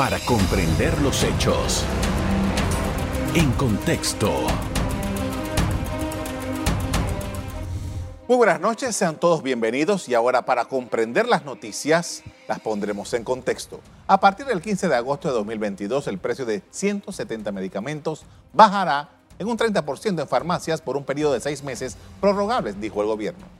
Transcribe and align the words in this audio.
para 0.00 0.18
comprender 0.20 0.98
los 1.02 1.22
hechos. 1.24 1.84
En 3.34 3.52
contexto. 3.52 4.32
Muy 8.26 8.38
buenas 8.38 8.62
noches, 8.62 8.96
sean 8.96 9.20
todos 9.20 9.42
bienvenidos 9.42 10.08
y 10.08 10.14
ahora 10.14 10.46
para 10.46 10.64
comprender 10.64 11.28
las 11.28 11.44
noticias 11.44 12.22
las 12.48 12.60
pondremos 12.60 13.12
en 13.12 13.24
contexto. 13.24 13.80
A 14.06 14.18
partir 14.18 14.46
del 14.46 14.62
15 14.62 14.88
de 14.88 14.96
agosto 14.96 15.28
de 15.28 15.34
2022 15.34 16.06
el 16.06 16.16
precio 16.16 16.46
de 16.46 16.62
170 16.70 17.52
medicamentos 17.52 18.22
bajará 18.54 19.10
en 19.38 19.48
un 19.48 19.58
30% 19.58 20.18
en 20.18 20.26
farmacias 20.26 20.80
por 20.80 20.96
un 20.96 21.04
periodo 21.04 21.34
de 21.34 21.40
seis 21.40 21.62
meses 21.62 21.98
prorrogables, 22.22 22.80
dijo 22.80 23.02
el 23.02 23.06
gobierno. 23.06 23.59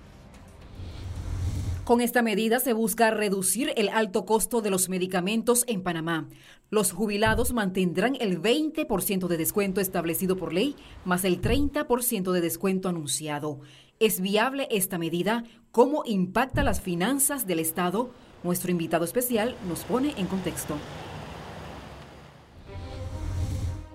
Con 1.91 2.01
esta 2.01 2.23
medida 2.23 2.61
se 2.61 2.73
busca 2.73 3.11
reducir 3.11 3.73
el 3.75 3.89
alto 3.89 4.25
costo 4.25 4.61
de 4.61 4.71
los 4.71 4.89
medicamentos 4.89 5.65
en 5.67 5.83
Panamá. 5.83 6.29
Los 6.71 6.93
jubilados 6.93 7.53
mantendrán 7.53 8.17
el 8.21 8.41
20% 8.41 9.27
de 9.27 9.37
descuento 9.37 9.81
establecido 9.81 10.37
por 10.37 10.53
ley, 10.53 10.77
más 11.05 11.25
el 11.25 11.41
30% 11.43 12.31
de 12.31 12.41
descuento 12.41 12.89
anunciado. 12.89 13.59
¿Es 13.99 14.21
viable 14.21 14.69
esta 14.71 14.99
medida? 14.99 15.43
¿Cómo 15.73 16.05
impacta 16.07 16.63
las 16.63 16.81
finanzas 16.81 17.49
del 17.49 17.59
Estado? 17.59 18.11
Nuestro 18.45 18.71
invitado 18.71 19.05
especial 19.05 19.57
nos 19.67 19.81
pone 19.81 20.15
en 20.17 20.29
contexto. 20.29 20.77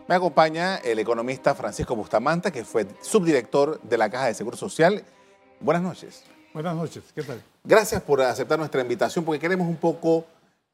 Me 0.09 0.15
acompaña 0.15 0.75
el 0.83 0.99
economista 0.99 1.55
Francisco 1.55 1.95
Bustamante, 1.95 2.51
que 2.51 2.65
fue 2.65 2.87
subdirector 2.99 3.79
de 3.83 3.97
la 3.97 4.09
Caja 4.09 4.25
de 4.25 4.33
Seguro 4.33 4.57
Social. 4.57 5.05
Buenas 5.61 5.81
noches. 5.81 6.25
Buenas 6.53 6.75
noches, 6.75 7.05
¿qué 7.15 7.23
tal? 7.23 7.54
Gracias 7.67 7.99
por 8.03 8.21
aceptar 8.21 8.59
nuestra 8.59 8.81
invitación, 8.81 9.25
porque 9.25 9.39
queremos 9.39 9.67
un 9.67 9.77
poco 9.77 10.25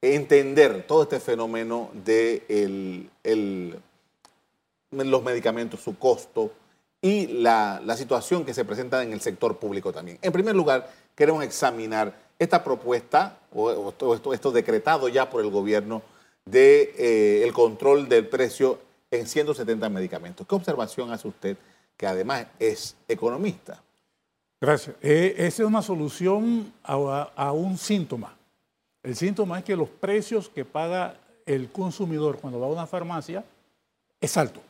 entender 0.01 0.85
todo 0.85 1.03
este 1.03 1.21
fenómeno 1.21 1.89
de 1.93 3.07
los 4.91 5.23
medicamentos, 5.23 5.79
su 5.79 5.97
costo, 5.97 6.51
y 7.01 7.27
la, 7.27 7.81
situación 7.95 8.43
que 8.43 8.53
se 8.53 8.65
presenta 8.65 9.01
en 9.03 9.13
el 9.13 9.21
sector 9.21 9.57
público 9.57 9.93
también. 9.93 10.19
En 10.21 10.33
primer 10.33 10.53
lugar, 10.53 10.91
queremos 11.15 11.45
examinar 11.45 12.13
esta 12.37 12.61
propuesta 12.61 13.37
o, 13.53 13.93
esto, 14.33 14.51
decretado 14.51 15.07
ya 15.07 15.29
por 15.29 15.41
el 15.41 15.49
gobierno 15.49 16.01
de 16.43 16.93
eh, 16.97 17.51
control 17.53 18.09
del 18.09 18.27
precio 18.27 18.79
en 19.11 19.27
170 19.27 19.87
medicamentos. 19.87 20.45
¿Qué 20.45 20.55
observación 20.55 21.09
hace 21.13 21.29
usted, 21.29 21.57
que 21.95 22.05
además 22.05 22.47
es 22.59 22.97
economista? 23.07 23.81
Gracias. 24.61 24.95
Eh, 25.01 25.33
esa 25.39 25.63
es 25.63 25.67
una 25.67 25.81
solución 25.81 26.71
a, 26.83 27.31
a, 27.35 27.51
un 27.51 27.79
síntoma. 27.79 28.37
El 29.01 29.15
síntoma 29.15 29.57
es 29.57 29.65
que 29.65 29.75
los 29.75 29.89
precios 29.89 30.49
que 30.49 30.63
paga 30.63 31.15
el 31.47 31.71
consumidor 31.71 32.37
cuando 32.39 32.59
va 32.59 32.67
a 32.67 32.69
una 32.69 32.85
farmacia 32.85 33.43
es 34.21 34.37
alto. 34.37 34.61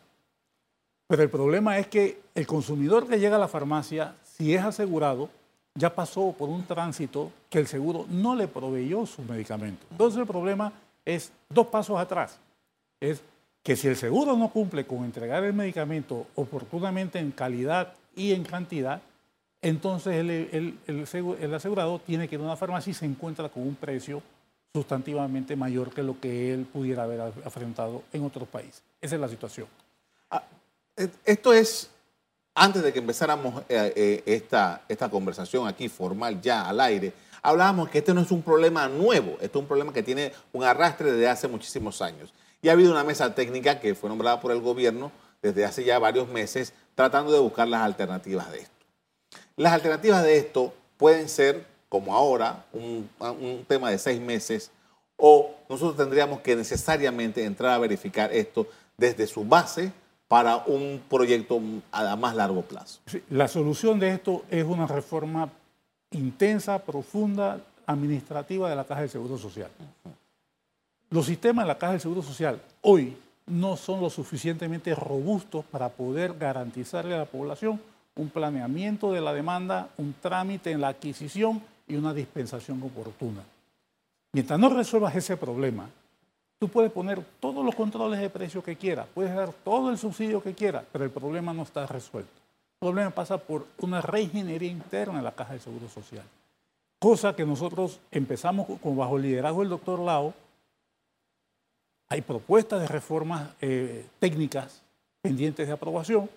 Pero 1.08 1.24
el 1.24 1.30
problema 1.30 1.78
es 1.78 1.88
que 1.88 2.22
el 2.34 2.48
consumidor 2.48 3.06
que 3.06 3.20
llega 3.20 3.36
a 3.36 3.40
la 3.40 3.50
farmacia, 3.50 4.16
si 4.24 4.56
es 4.56 4.64
asegurado, 4.64 5.30
ya 5.76 5.94
pasó 5.94 6.34
por 6.38 6.48
un 6.48 6.66
tránsito 6.66 7.30
que 7.50 7.60
el 7.60 7.68
seguro 7.68 8.06
no 8.10 8.34
le 8.34 8.48
proveyó 8.48 9.06
su 9.06 9.22
medicamento. 9.24 9.86
Entonces 9.92 10.22
el 10.22 10.28
problema 10.28 10.72
es 11.04 11.34
dos 11.50 11.68
pasos 11.68 12.00
atrás. 12.00 12.40
Es 13.02 13.22
que 13.62 13.76
si 13.76 13.90
el 13.90 13.98
seguro 13.98 14.38
no 14.38 14.48
cumple 14.48 14.86
con 14.86 15.04
entregar 15.04 15.44
el 15.44 15.52
medicamento 15.52 16.28
oportunamente 16.36 17.20
en 17.20 17.32
calidad 17.32 17.94
y 18.16 18.32
en 18.32 18.46
cantidad, 18.46 19.02
entonces 19.62 20.16
el, 20.16 20.80
el, 20.88 21.54
asegurado 21.54 22.00
tiene 22.00 22.28
que 22.28 22.36
ir 22.36 22.42
a 22.42 22.46
una 22.46 22.56
farmacia 22.56 22.92
y 22.92 22.94
se 22.94 23.06
encuentra 23.06 23.50
con 23.50 23.64
un 23.64 23.76
precio 23.76 24.24
sustantivamente 24.74 25.56
mayor 25.56 25.94
que 25.94 26.02
lo 26.02 26.20
que 26.20 26.54
él 26.54 26.66
pudiera 26.66 27.04
haber 27.04 27.22
afrontado 27.46 28.04
en 28.12 28.24
otros 28.24 28.48
países. 28.48 28.82
Esa 29.00 29.16
es 29.16 29.22
la 29.22 29.28
situación. 29.28 29.68
Esto 31.26 31.54
es, 31.54 31.90
antes 32.56 32.84
de 32.84 32.94
que 32.94 33.00
empezáramos 33.00 33.64
eh, 33.70 33.94
eh, 33.96 34.24
esta, 34.26 34.84
esta 34.88 35.10
conversación 35.10 35.68
aquí 35.68 35.90
formal 35.90 36.42
ya 36.42 36.68
al 36.68 36.80
aire, 36.80 37.14
hablábamos 37.42 37.90
que 37.90 38.00
este 38.00 38.14
no 38.14 38.22
es 38.22 38.32
un 38.32 38.42
problema 38.42 38.88
nuevo, 38.88 39.34
este 39.42 39.58
es 39.58 39.62
un 39.62 39.68
problema 39.68 39.94
que 39.94 40.04
tiene 40.04 40.32
un 40.54 40.64
arrastre 40.64 41.12
desde 41.12 41.28
hace 41.28 41.48
muchísimos 41.48 42.02
años. 42.02 42.34
Y 42.62 42.70
ha 42.70 42.74
habido 42.74 42.92
una 42.92 43.04
mesa 43.04 43.34
técnica 43.34 43.80
que 43.80 43.96
fue 43.96 44.10
nombrada 44.10 44.40
por 44.40 44.52
el 44.52 44.62
gobierno 44.62 45.12
desde 45.42 45.66
hace 45.66 45.84
ya 45.84 45.98
varios 46.00 46.28
meses 46.28 46.74
tratando 46.96 47.32
de 47.32 47.40
buscar 47.40 47.68
las 47.68 47.82
alternativas 47.82 48.52
de 48.52 48.60
esto. 48.60 48.71
Las 49.56 49.74
alternativas 49.74 50.24
de 50.24 50.38
esto 50.38 50.74
pueden 50.98 51.30
ser, 51.30 51.66
como 51.90 52.16
ahora, 52.16 52.66
un, 52.74 53.10
tema 53.68 53.90
de 53.90 53.98
seis 53.98 54.22
meses, 54.22 54.72
o 55.18 55.52
nosotros 55.70 55.98
tendríamos 55.98 56.42
que 56.42 56.56
necesariamente 56.56 57.44
entrar 57.44 57.74
a 57.74 57.78
verificar 57.78 58.32
esto 58.34 58.68
desde 58.98 59.28
su 59.28 59.44
base 59.46 59.92
para 60.28 60.58
un 60.58 61.02
proyecto 61.10 61.62
a 61.92 62.16
más 62.16 62.36
largo 62.36 62.62
plazo. 62.62 63.00
la 63.30 63.48
solución 63.48 64.00
de 64.00 64.14
esto 64.14 64.44
es 64.50 64.64
una 64.64 64.88
reforma 64.88 65.50
intensa, 66.12 66.80
profunda, 66.80 67.60
administrativa 67.86 68.70
de 68.70 68.76
la 68.76 68.86
Caja 68.86 69.02
del 69.02 69.10
Seguro 69.10 69.38
Social. 69.38 69.70
Los 71.10 71.26
sistemas 71.26 71.66
de 71.66 71.68
la 71.68 71.78
Caja 71.78 71.92
del 71.94 72.02
Seguro 72.02 72.22
Social 72.22 72.62
hoy 72.82 73.18
no 73.48 73.76
son 73.76 74.02
lo 74.02 74.10
suficientemente 74.10 74.96
robustos 74.96 75.66
para 75.66 75.90
poder 75.90 76.38
garantizarle 76.38 77.14
a 77.14 77.20
la 77.20 77.26
población 77.26 77.82
un 78.16 78.30
planeamiento 78.30 79.12
de 79.12 79.22
la 79.22 79.34
demanda, 79.34 79.90
un 79.98 80.14
trámite 80.22 80.72
en 80.72 80.82
la 80.82 80.90
adquisición 80.90 81.62
y 81.88 81.96
una 81.96 82.14
dispensación 82.14 82.82
oportuna. 82.84 83.42
Mientras 84.34 84.60
no 84.60 84.70
resuelvas 84.70 85.16
ese 85.16 85.38
problema, 85.38 85.90
Tú 86.62 86.70
puedes 86.70 86.92
poner 86.92 87.26
todos 87.40 87.66
los 87.66 87.74
controles 87.74 88.20
de 88.20 88.30
precio 88.30 88.64
que 88.64 88.76
quieras, 88.76 89.08
puedes 89.16 89.34
dar 89.34 89.52
todo 89.52 89.90
el 89.90 89.98
subsidio 89.98 90.44
que 90.44 90.54
quieras, 90.54 90.84
pero 90.92 91.04
el 91.04 91.10
problema 91.10 91.54
no 91.54 91.64
está 91.64 91.88
resuelto. 91.88 92.30
El 92.76 92.88
problema 92.88 93.10
pasa 93.10 93.40
por 93.40 93.66
una 93.80 94.00
reingeniería 94.00 94.70
interna 94.70 95.18
en 95.18 95.24
la 95.24 95.32
Caja 95.32 95.54
de 95.54 95.60
Seguro 95.60 95.90
Social. 95.90 96.24
Cosa 97.00 97.36
que 97.36 97.48
nosotros 97.48 98.00
empezamos 98.12 98.68
con 98.80 98.96
bajo 98.96 99.18
el 99.18 99.24
liderazgo 99.24 99.62
del 99.62 99.70
doctor 99.70 100.02
Lao. 100.02 100.36
Hay 102.10 102.22
propuestas 102.22 102.80
de 102.80 102.88
reformas 102.88 103.50
eh, 103.60 104.06
técnicas 104.20 104.84
pendientes 105.24 105.66
de 105.66 105.74
aprobación 105.74 106.30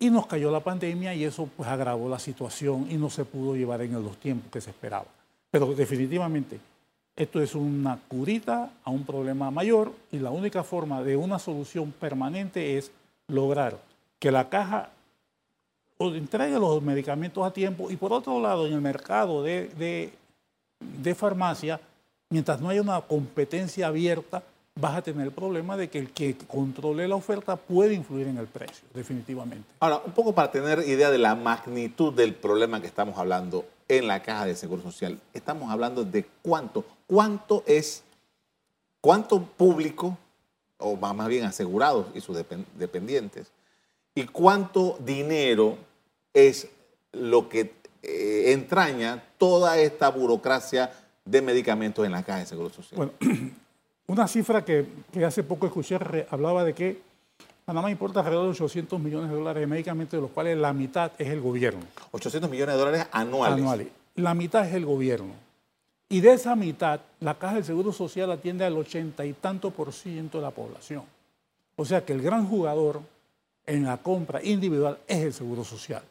y 0.00 0.10
nos 0.10 0.26
cayó 0.26 0.50
la 0.50 0.60
pandemia 0.60 1.14
y 1.14 1.24
eso 1.24 1.48
pues 1.56 1.68
agravó 1.68 2.08
la 2.08 2.18
situación 2.18 2.88
y 2.90 2.96
no 2.96 3.10
se 3.10 3.24
pudo 3.24 3.54
llevar 3.54 3.82
en 3.82 3.92
los 3.92 4.16
tiempos 4.16 4.50
que 4.50 4.60
se 4.60 4.70
esperaba. 4.70 5.06
Pero 5.50 5.74
definitivamente 5.74 6.58
esto 7.14 7.42
es 7.42 7.54
una 7.54 7.98
curita 8.08 8.70
a 8.82 8.90
un 8.90 9.04
problema 9.04 9.50
mayor 9.50 9.92
y 10.10 10.18
la 10.18 10.30
única 10.30 10.64
forma 10.64 11.02
de 11.02 11.16
una 11.16 11.38
solución 11.38 11.92
permanente 11.92 12.78
es 12.78 12.90
lograr 13.28 13.78
que 14.18 14.32
la 14.32 14.48
caja 14.48 14.90
entregue 15.98 16.58
los 16.58 16.82
medicamentos 16.82 17.46
a 17.46 17.52
tiempo 17.52 17.90
y 17.90 17.96
por 17.96 18.12
otro 18.14 18.40
lado 18.40 18.66
en 18.66 18.72
el 18.72 18.80
mercado 18.80 19.42
de, 19.42 20.12
de, 20.80 21.14
farmacia, 21.14 21.78
mientras 22.30 22.58
no 22.58 22.70
haya 22.70 22.80
una 22.80 23.02
competencia 23.02 23.88
abierta, 23.88 24.42
vas 24.74 24.96
a 24.96 25.02
tener 25.02 25.26
el 25.26 25.32
problema 25.32 25.76
de 25.76 25.88
que 25.88 25.98
el 25.98 26.10
que 26.10 26.36
controle 26.36 27.06
la 27.08 27.16
oferta 27.16 27.56
puede 27.56 27.94
influir 27.94 28.28
en 28.28 28.38
el 28.38 28.46
precio, 28.46 28.86
definitivamente. 28.94 29.68
Ahora, 29.80 30.02
un 30.04 30.12
poco 30.12 30.34
para 30.34 30.50
tener 30.50 30.80
idea 30.88 31.10
de 31.10 31.18
la 31.18 31.34
magnitud 31.34 32.12
del 32.12 32.34
problema 32.34 32.80
que 32.80 32.86
estamos 32.86 33.18
hablando 33.18 33.64
en 33.88 34.06
la 34.06 34.22
caja 34.22 34.46
de 34.46 34.54
Seguro 34.54 34.82
Social, 34.82 35.20
estamos 35.34 35.70
hablando 35.70 36.04
de 36.04 36.24
cuánto, 36.42 36.84
cuánto 37.06 37.62
es, 37.66 38.02
cuánto 39.00 39.42
público, 39.42 40.16
o 40.78 40.96
más 40.96 41.28
bien 41.28 41.44
asegurados 41.44 42.06
y 42.14 42.20
sus 42.20 42.36
dependientes, 42.78 43.52
y 44.14 44.24
cuánto 44.24 44.96
dinero 45.00 45.76
es 46.32 46.68
lo 47.12 47.48
que 47.48 47.74
eh, 48.02 48.52
entraña 48.52 49.22
toda 49.36 49.78
esta 49.78 50.08
burocracia 50.08 50.90
de 51.24 51.42
medicamentos 51.42 52.06
en 52.06 52.12
la 52.12 52.22
caja 52.22 52.38
de 52.38 52.46
Seguro 52.46 52.70
Social. 52.70 52.96
Bueno, 52.96 53.12
una 54.10 54.26
cifra 54.26 54.64
que, 54.64 54.86
hace 55.24 55.44
poco 55.44 55.66
escuché 55.66 55.96
hablaba 56.30 56.64
de 56.64 56.74
que 56.74 57.00
Panamá 57.64 57.92
importa 57.92 58.18
alrededor 58.18 58.46
de 58.46 58.50
800 58.50 58.98
millones 58.98 59.30
de 59.30 59.36
dólares 59.36 59.60
de 59.60 59.68
medicamentos, 59.68 60.18
de 60.18 60.22
los 60.22 60.32
cuales 60.32 60.58
la 60.58 60.72
mitad 60.72 61.12
es 61.16 61.28
el 61.28 61.40
gobierno. 61.40 61.82
800 62.10 62.50
millones 62.50 62.74
de 62.74 62.78
dólares 62.80 63.06
anuales. 63.12 63.58
Anuales. 63.58 63.88
La 64.16 64.34
mitad 64.34 64.66
es 64.66 64.74
el 64.74 64.84
gobierno. 64.84 65.32
Y 66.08 66.20
de 66.20 66.32
esa 66.32 66.56
mitad, 66.56 67.00
la 67.20 67.38
Caja 67.38 67.54
del 67.54 67.64
Seguro 67.64 67.92
Social 67.92 68.32
atiende 68.32 68.64
al 68.64 68.76
ochenta 68.76 69.24
y 69.24 69.32
tanto 69.32 69.70
por 69.70 69.92
ciento 69.92 70.38
de 70.38 70.42
la 70.42 70.50
población. 70.50 71.04
O 71.76 71.84
sea 71.84 72.04
que 72.04 72.12
el 72.12 72.20
gran 72.20 72.48
jugador 72.48 73.02
en 73.64 73.84
la 73.84 73.98
compra 73.98 74.42
individual 74.42 74.98
es 75.06 75.18
el 75.18 75.32
Seguro 75.32 75.62
Social. 75.62 76.02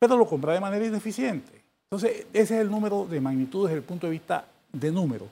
Pero 0.00 0.16
lo 0.16 0.26
compra 0.26 0.54
de 0.54 0.60
manera 0.60 0.84
ineficiente. 0.84 1.62
Entonces, 1.84 2.26
ese 2.32 2.56
es 2.56 2.60
el 2.62 2.68
número 2.68 3.06
de 3.06 3.20
magnitud 3.20 3.68
desde 3.68 3.78
el 3.78 3.84
punto 3.84 4.08
de 4.08 4.10
vista 4.10 4.44
de 4.72 4.90
número. 4.90 5.28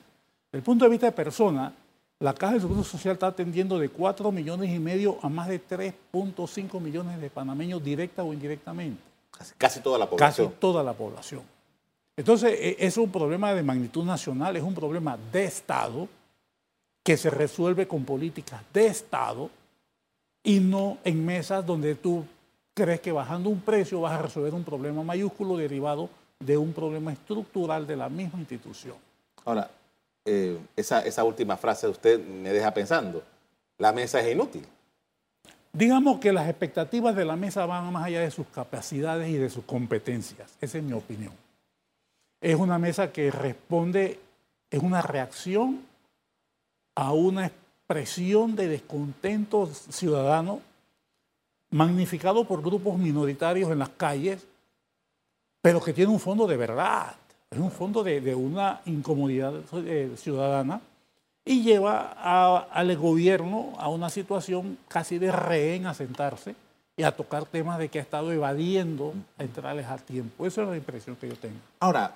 Desde 0.51 0.59
el 0.59 0.63
punto 0.63 0.85
de 0.85 0.91
vista 0.91 1.05
de 1.07 1.11
persona, 1.11 1.73
la 2.19 2.33
Caja 2.33 2.53
del 2.53 2.61
Seguro 2.61 2.83
Social 2.83 3.13
está 3.13 3.27
atendiendo 3.27 3.77
de 3.77 3.89
4 3.89 4.31
millones 4.31 4.73
y 4.73 4.79
medio 4.79 5.17
a 5.21 5.29
más 5.29 5.47
de 5.47 5.61
3.5 5.61 6.79
millones 6.79 7.19
de 7.19 7.29
panameños 7.29 7.83
directa 7.83 8.23
o 8.23 8.33
indirectamente. 8.33 9.01
Casi 9.57 9.81
toda 9.81 9.99
la 9.99 10.09
población. 10.09 10.47
Casi 10.47 10.59
toda 10.59 10.83
la 10.83 10.93
población. 10.93 11.41
Entonces, 12.15 12.57
e, 12.57 12.77
es 12.79 12.97
un 12.97 13.11
problema 13.11 13.53
de 13.53 13.63
magnitud 13.63 14.05
nacional, 14.05 14.55
es 14.55 14.63
un 14.63 14.73
problema 14.73 15.17
de 15.31 15.45
Estado 15.45 16.07
que 17.03 17.17
se 17.17 17.29
resuelve 17.29 17.87
con 17.87 18.05
políticas 18.05 18.61
de 18.73 18.87
Estado 18.87 19.49
y 20.43 20.59
no 20.59 20.97
en 21.03 21.25
mesas 21.25 21.65
donde 21.65 21.95
tú 21.95 22.25
crees 22.73 23.01
que 23.01 23.11
bajando 23.11 23.49
un 23.49 23.61
precio 23.61 24.01
vas 24.01 24.13
a 24.13 24.21
resolver 24.21 24.53
un 24.53 24.63
problema 24.63 25.03
mayúsculo 25.03 25.57
derivado 25.57 26.09
de 26.39 26.57
un 26.57 26.73
problema 26.73 27.11
estructural 27.11 27.85
de 27.85 27.95
la 27.95 28.09
misma 28.09 28.39
institución. 28.39 28.95
Ahora, 29.43 29.69
eh, 30.25 30.57
esa, 30.75 31.05
esa 31.05 31.23
última 31.23 31.55
frase 31.55 31.87
de 31.87 31.91
usted 31.91 32.19
me 32.19 32.51
deja 32.51 32.73
pensando. 32.73 33.23
La 33.77 33.91
mesa 33.91 34.19
es 34.19 34.33
inútil. 34.33 34.65
Digamos 35.71 36.19
que 36.19 36.31
las 36.31 36.47
expectativas 36.47 37.15
de 37.15 37.25
la 37.25 37.35
mesa 37.35 37.65
van 37.65 37.91
más 37.91 38.05
allá 38.05 38.21
de 38.21 38.31
sus 38.31 38.47
capacidades 38.47 39.29
y 39.29 39.33
de 39.37 39.49
sus 39.49 39.65
competencias. 39.65 40.51
Esa 40.61 40.77
es 40.77 40.83
mi 40.83 40.93
opinión. 40.93 41.33
Es 42.39 42.55
una 42.55 42.79
mesa 42.79 43.11
que 43.11 43.29
responde, 43.29 44.19
es 44.71 44.81
una 44.81 45.01
reacción 45.01 45.81
a 46.95 47.11
una 47.11 47.47
expresión 47.47 48.55
de 48.55 48.69
descontento 48.69 49.67
ciudadano 49.67 50.61
magnificado 51.71 52.45
por 52.45 52.61
grupos 52.61 52.97
minoritarios 52.97 53.69
en 53.69 53.79
las 53.79 53.89
calles, 53.89 54.47
pero 55.61 55.81
que 55.81 55.91
tiene 55.91 56.11
un 56.11 56.19
fondo 56.21 56.47
de 56.47 56.55
verdad, 56.55 57.15
es 57.51 57.59
un 57.59 57.71
fondo 57.71 58.03
de, 58.03 58.35
una 58.35 58.81
incomodidad 58.85 59.53
eh, 59.85 60.11
ciudadana 60.17 60.81
y 61.45 61.61
lleva 61.63 62.63
al 62.71 62.97
gobierno 62.97 63.73
a 63.77 63.89
una 63.89 64.09
situación 64.09 64.77
casi 64.87 65.19
de 65.19 65.31
rehén 65.31 65.85
a 65.85 65.93
sentarse 65.93 66.55
y 66.97 67.03
a 67.03 67.15
tocar 67.15 67.45
temas 67.45 67.77
de 67.77 67.89
que 67.89 67.99
ha 67.99 68.01
estado 68.01 68.31
evadiendo 68.31 69.13
entrarles 69.37 69.85
al 69.85 70.01
tiempo. 70.01 70.45
Esa 70.45 70.63
es 70.63 70.69
la 70.69 70.77
impresión 70.77 71.15
que 71.15 71.27
yo 71.27 71.35
tengo. 71.35 71.57
Ahora, 71.79 72.15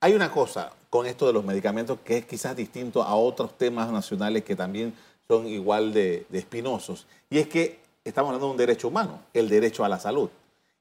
hay 0.00 0.14
una 0.14 0.30
cosa 0.30 0.72
con 0.88 1.06
esto 1.06 1.26
de 1.26 1.32
los 1.32 1.44
medicamentos 1.44 1.98
que 2.04 2.18
es 2.18 2.24
quizás 2.24 2.56
distinto 2.56 3.02
a 3.02 3.14
otros 3.14 3.56
temas 3.58 3.90
nacionales 3.90 4.44
que 4.44 4.56
también 4.56 4.94
son 5.28 5.46
igual 5.46 5.92
de, 5.92 6.26
espinosos, 6.32 7.06
y 7.28 7.38
es 7.38 7.46
que 7.46 7.78
estamos 8.02 8.30
hablando 8.30 8.46
de 8.46 8.52
un 8.52 8.56
derecho 8.56 8.88
humano, 8.88 9.20
el 9.32 9.48
derecho 9.48 9.84
a 9.84 9.88
la 9.88 10.00
salud, 10.00 10.28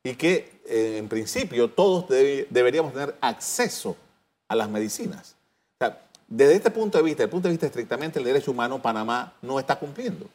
y 0.04 0.16
que 0.16 0.62
eh, 0.66 0.98
en 0.98 1.08
principio 1.08 1.70
todos 1.70 2.08
deberíamos 2.08 2.94
tener 2.94 3.16
acceso 3.22 3.96
a 4.48 4.56
las 4.56 4.70
medicinas. 4.70 5.36
O 5.76 5.86
sea, 5.86 6.02
desde 6.28 6.56
este 6.56 6.72
punto 6.72 6.98
de 6.98 7.04
vista, 7.04 7.18
desde 7.18 7.26
el 7.26 7.30
punto 7.32 7.48
de 7.48 7.54
vista 7.54 7.66
estrictamente 7.66 8.20
el 8.20 8.26
derecho 8.26 8.52
humano, 8.52 8.82
Panamá 8.82 9.34
no 9.42 9.60
está 9.60 9.78
cumpliendo. 9.78 10.28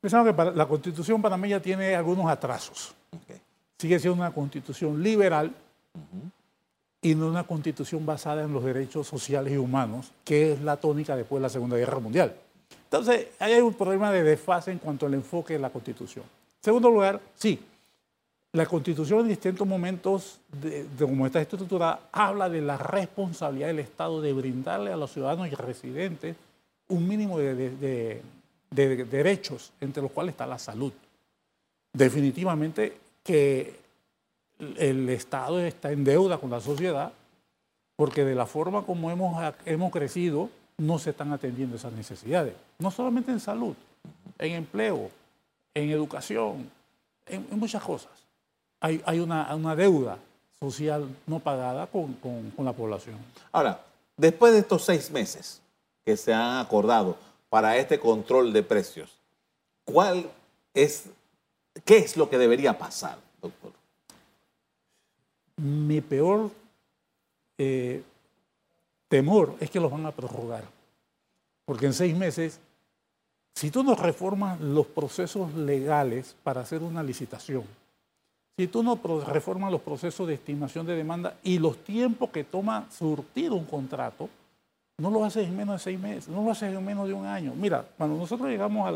Pensamos 0.00 0.34
que 0.34 0.44
la 0.54 0.66
constitución 0.66 1.22
panameña 1.22 1.60
tiene 1.60 1.94
algunos 1.94 2.26
atrasos. 2.26 2.94
Sigue 3.78 3.98
siendo 3.98 4.20
una 4.20 4.32
constitución 4.32 5.02
liberal 5.02 5.54
y 7.00 7.14
no 7.14 7.28
una 7.28 7.44
constitución 7.44 8.04
basada 8.04 8.44
en 8.44 8.52
los 8.52 8.64
derechos 8.64 9.06
sociales 9.06 9.52
y 9.52 9.56
humanos, 9.56 10.12
que 10.24 10.52
es 10.52 10.60
la 10.60 10.76
tónica 10.76 11.16
después 11.16 11.40
de 11.40 11.42
la 11.42 11.48
Segunda 11.48 11.76
Guerra 11.76 11.98
Mundial. 12.00 12.36
Entonces, 12.84 13.28
hay 13.38 13.60
un 13.60 13.74
problema 13.74 14.12
de 14.12 14.22
desfase 14.22 14.70
en 14.70 14.78
cuanto 14.78 15.06
al 15.06 15.14
enfoque 15.14 15.54
de 15.54 15.58
la 15.58 15.70
Constitución. 15.70 16.24
En 16.24 16.64
segundo 16.64 16.90
lugar, 16.90 17.20
sí, 17.34 17.60
la 18.54 18.66
Constitución 18.66 19.20
en 19.20 19.28
distintos 19.28 19.66
momentos, 19.66 20.40
de, 20.50 20.86
como 20.98 21.26
está 21.26 21.40
estructurada, 21.40 22.08
habla 22.12 22.48
de 22.48 22.62
la 22.62 22.78
responsabilidad 22.78 23.66
del 23.66 23.80
Estado 23.80 24.20
de 24.22 24.32
brindarle 24.32 24.92
a 24.92 24.96
los 24.96 25.12
ciudadanos 25.12 25.48
y 25.48 25.54
residentes 25.54 26.36
un 26.88 27.06
mínimo 27.06 27.38
de, 27.38 28.22
de 28.70 29.04
derechos, 29.04 29.72
entre 29.80 30.02
los 30.02 30.12
cuales 30.12 30.32
está 30.32 30.46
la 30.46 30.58
salud. 30.58 30.92
Definitivamente 31.92 32.96
que 33.22 33.74
el 34.78 35.08
Estado 35.10 35.60
está 35.60 35.92
en 35.92 36.04
deuda 36.04 36.38
con 36.38 36.50
la 36.50 36.60
sociedad 36.60 37.12
porque 37.96 38.24
de 38.24 38.34
la 38.34 38.46
forma 38.46 38.82
como 38.82 39.10
hemos, 39.10 39.54
hemos 39.64 39.92
crecido, 39.92 40.50
no 40.78 40.98
se 40.98 41.10
están 41.10 41.32
atendiendo 41.32 41.76
esas 41.76 41.92
necesidades. 41.92 42.54
No 42.78 42.90
solamente 42.90 43.30
en 43.30 43.40
salud, 43.40 43.74
en 44.38 44.52
empleo, 44.52 45.10
en 45.74 45.90
educación, 45.90 46.70
en, 47.26 47.46
muchas 47.52 47.82
cosas. 47.82 48.10
Hay, 48.84 49.00
hay 49.06 49.18
una, 49.18 49.54
una, 49.54 49.74
deuda 49.74 50.18
social 50.60 51.08
no 51.26 51.40
pagada 51.40 51.86
con, 51.86 52.12
con, 52.16 52.52
la 52.66 52.74
población. 52.74 53.16
Ahora, 53.50 53.82
después 54.14 54.52
de 54.52 54.58
estos 54.58 54.84
seis 54.84 55.10
meses 55.10 55.62
que 56.04 56.18
se 56.18 56.34
han 56.34 56.58
acordado 56.58 57.16
para 57.48 57.78
este 57.78 57.98
control 57.98 58.52
de 58.52 58.62
precios, 58.62 59.10
¿cuál 59.86 60.30
es, 60.74 61.04
qué 61.86 61.96
es 61.96 62.14
lo 62.18 62.28
que 62.28 62.36
debería 62.36 62.76
pasar, 62.76 63.16
doctor? 63.40 63.72
Mi 65.56 66.02
peor 66.02 66.50
eh, 67.56 68.02
temor 69.08 69.56
es 69.60 69.70
que 69.70 69.80
los 69.80 69.90
van 69.90 70.04
a 70.04 70.12
prorrogar. 70.12 70.64
Porque 71.64 71.86
en 71.86 71.94
seis 71.94 72.14
meses, 72.14 72.60
si 73.54 73.70
tú 73.70 73.82
no 73.82 73.94
reformas 73.94 74.60
los 74.60 74.84
procesos 74.84 75.54
legales 75.54 76.36
para 76.42 76.60
hacer 76.60 76.82
una 76.82 77.02
licitación, 77.02 77.64
si 78.56 78.68
tú 78.68 78.82
no 78.82 79.00
reformas 79.26 79.72
los 79.72 79.80
procesos 79.80 80.28
de 80.28 80.34
estimación 80.34 80.86
de 80.86 80.94
demanda 80.94 81.36
y 81.42 81.58
los 81.58 81.82
tiempos 81.82 82.30
que 82.30 82.44
toma 82.44 82.86
surtir 82.90 83.50
un 83.50 83.64
contrato, 83.64 84.28
no 84.98 85.10
lo 85.10 85.24
haces 85.24 85.48
en 85.48 85.56
menos 85.56 85.74
de 85.74 85.78
seis 85.80 85.98
meses, 85.98 86.28
no 86.28 86.44
lo 86.44 86.52
haces 86.52 86.72
en 86.72 86.84
menos 86.84 87.08
de 87.08 87.14
un 87.14 87.26
año. 87.26 87.52
Mira, 87.54 87.84
cuando 87.96 88.16
nosotros 88.16 88.48
llegamos 88.48 88.86
a 88.86 88.92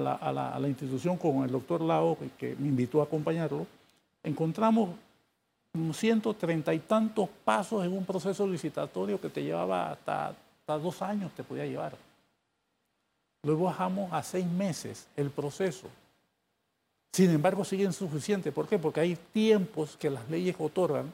la, 0.00 0.68
institución 0.68 1.16
con 1.16 1.44
el 1.44 1.50
doctor 1.52 1.80
Lao, 1.80 2.18
que 2.38 2.56
me 2.58 2.68
invitó 2.68 3.00
a 3.00 3.04
acompañarlo, 3.04 3.66
encontramos 4.24 4.90
ciento 5.92 6.34
treinta 6.34 6.74
y 6.74 6.80
tantos 6.80 7.28
pasos 7.44 7.84
en 7.84 7.92
un 7.92 8.04
proceso 8.04 8.46
licitatorio 8.46 9.20
que 9.20 9.28
te 9.28 9.42
llevaba 9.42 9.92
hasta, 9.92 10.34
dos 10.66 11.02
años, 11.02 11.30
te 11.32 11.44
podía 11.44 11.66
llevar. 11.66 11.94
Luego 13.42 13.64
bajamos 13.64 14.12
a 14.12 14.22
seis 14.22 14.46
meses 14.46 15.06
el 15.16 15.30
proceso. 15.30 15.88
Sin 17.12 17.30
embargo, 17.30 17.64
sigue 17.64 17.84
insuficiente. 17.84 18.52
¿Por 18.52 18.68
qué? 18.68 18.78
Porque 18.78 19.00
hay 19.00 19.16
tiempos 19.32 19.96
que 19.96 20.10
las 20.10 20.28
leyes 20.30 20.56
otorgan, 20.58 21.12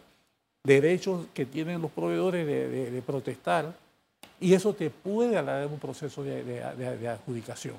derechos 0.65 1.27
que 1.35 1.45
tienen 1.45 1.83
los 1.83 1.91
proveedores 1.91 2.47
de, 2.47 3.03
protestar, 3.05 3.75
y 4.41 4.55
eso 4.55 4.73
te 4.73 4.91
puede 4.91 5.37
alargar 5.37 5.67
un 5.67 5.79
proceso 5.79 6.23
de, 6.23 6.45
de 6.45 7.09
adjudicación. 7.09 7.77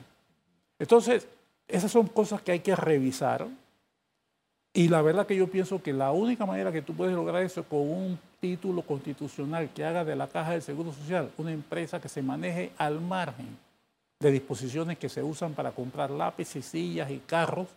Entonces, 0.77 1.27
esas 1.67 1.91
son 1.91 2.07
cosas 2.07 2.41
que 2.41 2.51
hay 2.51 2.59
que 2.59 2.75
revisar 2.75 3.47
y 4.73 4.87
la 4.87 5.01
verdad 5.01 5.25
que 5.25 5.35
yo 5.35 5.47
pienso 5.47 5.81
que 5.81 5.93
la 5.93 6.11
única 6.11 6.45
manera 6.45 6.71
que 6.71 6.81
tú 6.81 6.93
puedes 6.93 7.15
lograr 7.15 7.43
eso 7.43 7.61
es 7.61 7.67
con 7.67 7.79
un 7.79 8.19
título 8.39 8.83
constitucional 8.83 9.69
que 9.73 9.83
haga 9.83 10.05
de 10.05 10.15
la 10.15 10.27
Caja 10.27 10.51
del 10.51 10.61
Seguro 10.61 10.93
Social 10.93 11.31
una 11.37 11.51
empresa 11.51 11.99
que 11.99 12.07
se 12.07 12.21
maneje 12.21 12.71
al 12.77 13.01
margen 13.01 13.57
de 14.19 14.31
disposiciones 14.31 14.97
que 14.97 15.09
se 15.09 15.23
usan 15.23 15.53
para 15.53 15.71
comprar 15.71 16.11
lápices, 16.11 16.65
sillas 16.65 17.09
y 17.09 17.17
carros 17.19 17.67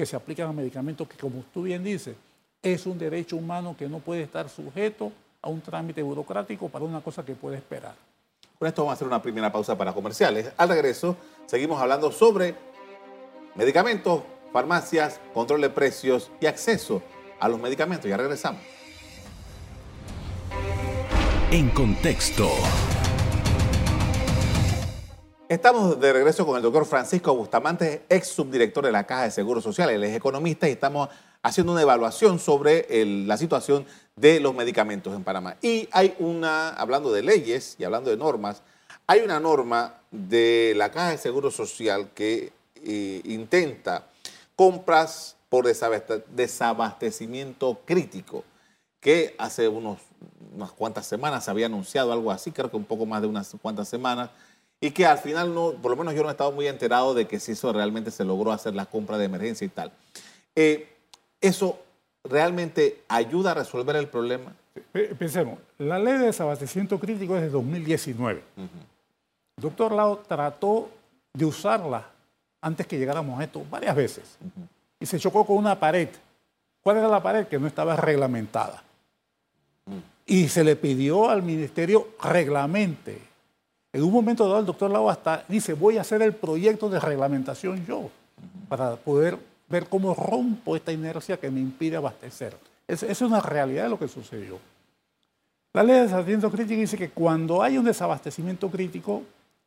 que 0.00 0.06
se 0.06 0.16
aplican 0.16 0.48
a 0.48 0.52
medicamentos 0.54 1.06
que, 1.06 1.18
como 1.18 1.44
tú 1.52 1.64
bien 1.64 1.84
dices, 1.84 2.16
es 2.62 2.86
un 2.86 2.98
derecho 2.98 3.36
humano 3.36 3.76
que 3.78 3.86
no 3.86 3.98
puede 3.98 4.22
estar 4.22 4.48
sujeto 4.48 5.12
a 5.42 5.50
un 5.50 5.60
trámite 5.60 6.02
burocrático 6.02 6.70
para 6.70 6.86
una 6.86 7.02
cosa 7.02 7.22
que 7.22 7.34
puede 7.34 7.58
esperar. 7.58 7.94
Con 8.58 8.66
esto 8.66 8.80
vamos 8.80 8.92
a 8.92 8.94
hacer 8.94 9.06
una 9.06 9.20
primera 9.20 9.52
pausa 9.52 9.76
para 9.76 9.92
comerciales. 9.92 10.52
Al 10.56 10.70
regreso, 10.70 11.18
seguimos 11.44 11.78
hablando 11.82 12.10
sobre 12.12 12.54
medicamentos 13.56 14.22
farmacias, 14.54 15.20
control 15.34 15.60
de 15.60 15.68
precios 15.68 16.30
y 16.40 16.46
acceso 16.46 17.02
a 17.38 17.46
los 17.50 17.60
medicamentos. 17.60 18.08
Ya 18.08 18.16
regresamos. 18.16 18.62
En 21.50 21.68
contexto. 21.68 22.48
Estamos 25.50 25.98
de 25.98 26.12
regreso 26.12 26.46
con 26.46 26.56
el 26.56 26.62
doctor 26.62 26.86
Francisco 26.86 27.34
Bustamante, 27.34 28.04
ex 28.08 28.28
subdirector 28.28 28.84
de 28.84 28.92
la 28.92 29.04
Caja 29.04 29.24
de 29.24 29.32
Seguro 29.32 29.60
Social. 29.60 29.90
Él 29.90 30.04
es 30.04 30.14
economista 30.14 30.68
y 30.68 30.70
estamos 30.70 31.08
haciendo 31.42 31.72
una 31.72 31.82
evaluación 31.82 32.38
sobre 32.38 32.86
la 33.26 33.36
situación 33.36 33.84
de 34.14 34.38
los 34.38 34.54
medicamentos 34.54 35.12
en 35.12 35.24
Panamá. 35.24 35.56
Y 35.60 35.88
hay 35.90 36.14
una, 36.20 36.68
hablando 36.68 37.10
de 37.10 37.22
leyes 37.22 37.74
y 37.80 37.84
hablando 37.84 38.10
de 38.10 38.16
normas, 38.16 38.62
hay 39.08 39.22
una 39.22 39.40
norma 39.40 39.96
de 40.12 40.72
la 40.76 40.92
Caja 40.92 41.10
de 41.10 41.18
Seguro 41.18 41.50
Social 41.50 42.10
que 42.14 42.52
eh, 42.84 43.20
intenta 43.24 44.06
compras 44.54 45.34
por 45.48 45.64
desabastecimiento 45.64 47.80
crítico, 47.84 48.44
que 49.00 49.34
hace 49.36 49.66
unos, 49.66 49.98
unas 50.54 50.70
cuantas 50.70 51.06
semanas 51.06 51.46
se 51.46 51.50
había 51.50 51.66
anunciado 51.66 52.12
algo 52.12 52.30
así, 52.30 52.52
creo 52.52 52.70
que 52.70 52.76
un 52.76 52.84
poco 52.84 53.04
más 53.04 53.20
de 53.20 53.26
unas 53.26 53.52
cuantas 53.60 53.88
semanas, 53.88 54.30
y 54.80 54.90
que 54.92 55.04
al 55.04 55.18
final, 55.18 55.54
no, 55.54 55.72
por 55.72 55.90
lo 55.90 55.96
menos 55.96 56.14
yo 56.14 56.22
no 56.22 56.28
he 56.28 56.32
estado 56.32 56.52
muy 56.52 56.66
enterado 56.66 57.12
de 57.12 57.26
que 57.26 57.38
si 57.38 57.52
eso 57.52 57.72
realmente 57.72 58.10
se 58.10 58.24
logró 58.24 58.50
hacer 58.50 58.74
la 58.74 58.86
compra 58.86 59.18
de 59.18 59.26
emergencia 59.26 59.64
y 59.64 59.68
tal. 59.68 59.92
Eh, 60.56 60.88
¿Eso 61.40 61.78
realmente 62.24 63.02
ayuda 63.08 63.50
a 63.50 63.54
resolver 63.54 63.96
el 63.96 64.08
problema? 64.08 64.54
Pensemos, 65.18 65.58
la 65.78 65.98
ley 65.98 66.14
de 66.14 66.26
desabastecimiento 66.26 66.98
crítico 66.98 67.36
es 67.36 67.42
de 67.42 67.50
2019. 67.50 68.42
El 68.56 69.62
doctor 69.62 69.92
Lao 69.92 70.18
trató 70.18 70.88
de 71.32 71.44
usarla 71.44 72.06
antes 72.60 72.86
que 72.86 72.98
llegáramos 72.98 73.38
a 73.38 73.44
esto 73.44 73.64
varias 73.70 73.94
veces. 73.94 74.38
Y 74.98 75.06
se 75.06 75.18
chocó 75.18 75.44
con 75.44 75.56
una 75.56 75.78
pared. 75.78 76.08
¿Cuál 76.82 76.98
era 76.98 77.08
la 77.08 77.22
pared? 77.22 77.46
Que 77.46 77.58
no 77.58 77.66
estaba 77.66 77.96
reglamentada. 77.96 78.82
Y 80.26 80.48
se 80.48 80.64
le 80.64 80.76
pidió 80.76 81.28
al 81.28 81.42
ministerio 81.42 82.08
reglamente. 82.22 83.29
En 83.92 84.04
un 84.04 84.12
momento 84.12 84.46
dado, 84.46 84.60
el 84.60 84.66
doctor 84.66 84.90
Lau 84.90 85.10
hasta 85.10 85.44
dice, 85.48 85.74
voy 85.74 85.98
a 85.98 86.02
hacer 86.02 86.22
el 86.22 86.32
proyecto 86.32 86.88
de 86.88 87.00
reglamentación 87.00 87.84
yo, 87.86 88.10
para 88.68 88.96
poder 88.96 89.36
ver 89.68 89.88
cómo 89.88 90.14
rompo 90.14 90.76
esta 90.76 90.92
inercia 90.92 91.38
que 91.38 91.50
me 91.50 91.60
impide 91.60 91.96
abastecer. 91.96 92.56
Esa 92.86 93.06
es 93.06 93.20
una 93.20 93.40
realidad 93.40 93.84
de 93.84 93.88
lo 93.88 93.98
que 93.98 94.08
sucedió. 94.08 94.58
La 95.72 95.82
ley 95.82 95.94
de 95.96 96.02
desabastecimiento 96.02 96.50
crítico 96.50 96.80
dice 96.80 96.96
que 96.96 97.10
cuando 97.10 97.62
hay 97.62 97.78
un 97.78 97.84
desabastecimiento 97.84 98.68
crítico 98.68 99.22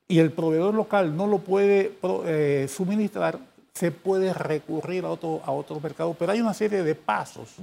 y 0.08 0.20
el 0.20 0.32
proveedor 0.32 0.74
local 0.74 1.16
no 1.16 1.28
lo 1.28 1.40
puede 1.40 1.98
eh, 2.26 2.68
suministrar, 2.70 3.40
se 3.74 3.92
puede 3.92 4.34
recurrir 4.34 5.06
a 5.06 5.10
otro, 5.10 5.42
a 5.46 5.52
otro 5.52 5.80
mercado, 5.80 6.14
pero 6.18 6.32
hay 6.32 6.42
una 6.42 6.54
serie 6.54 6.84
de 6.84 6.96
pasos 6.96 7.56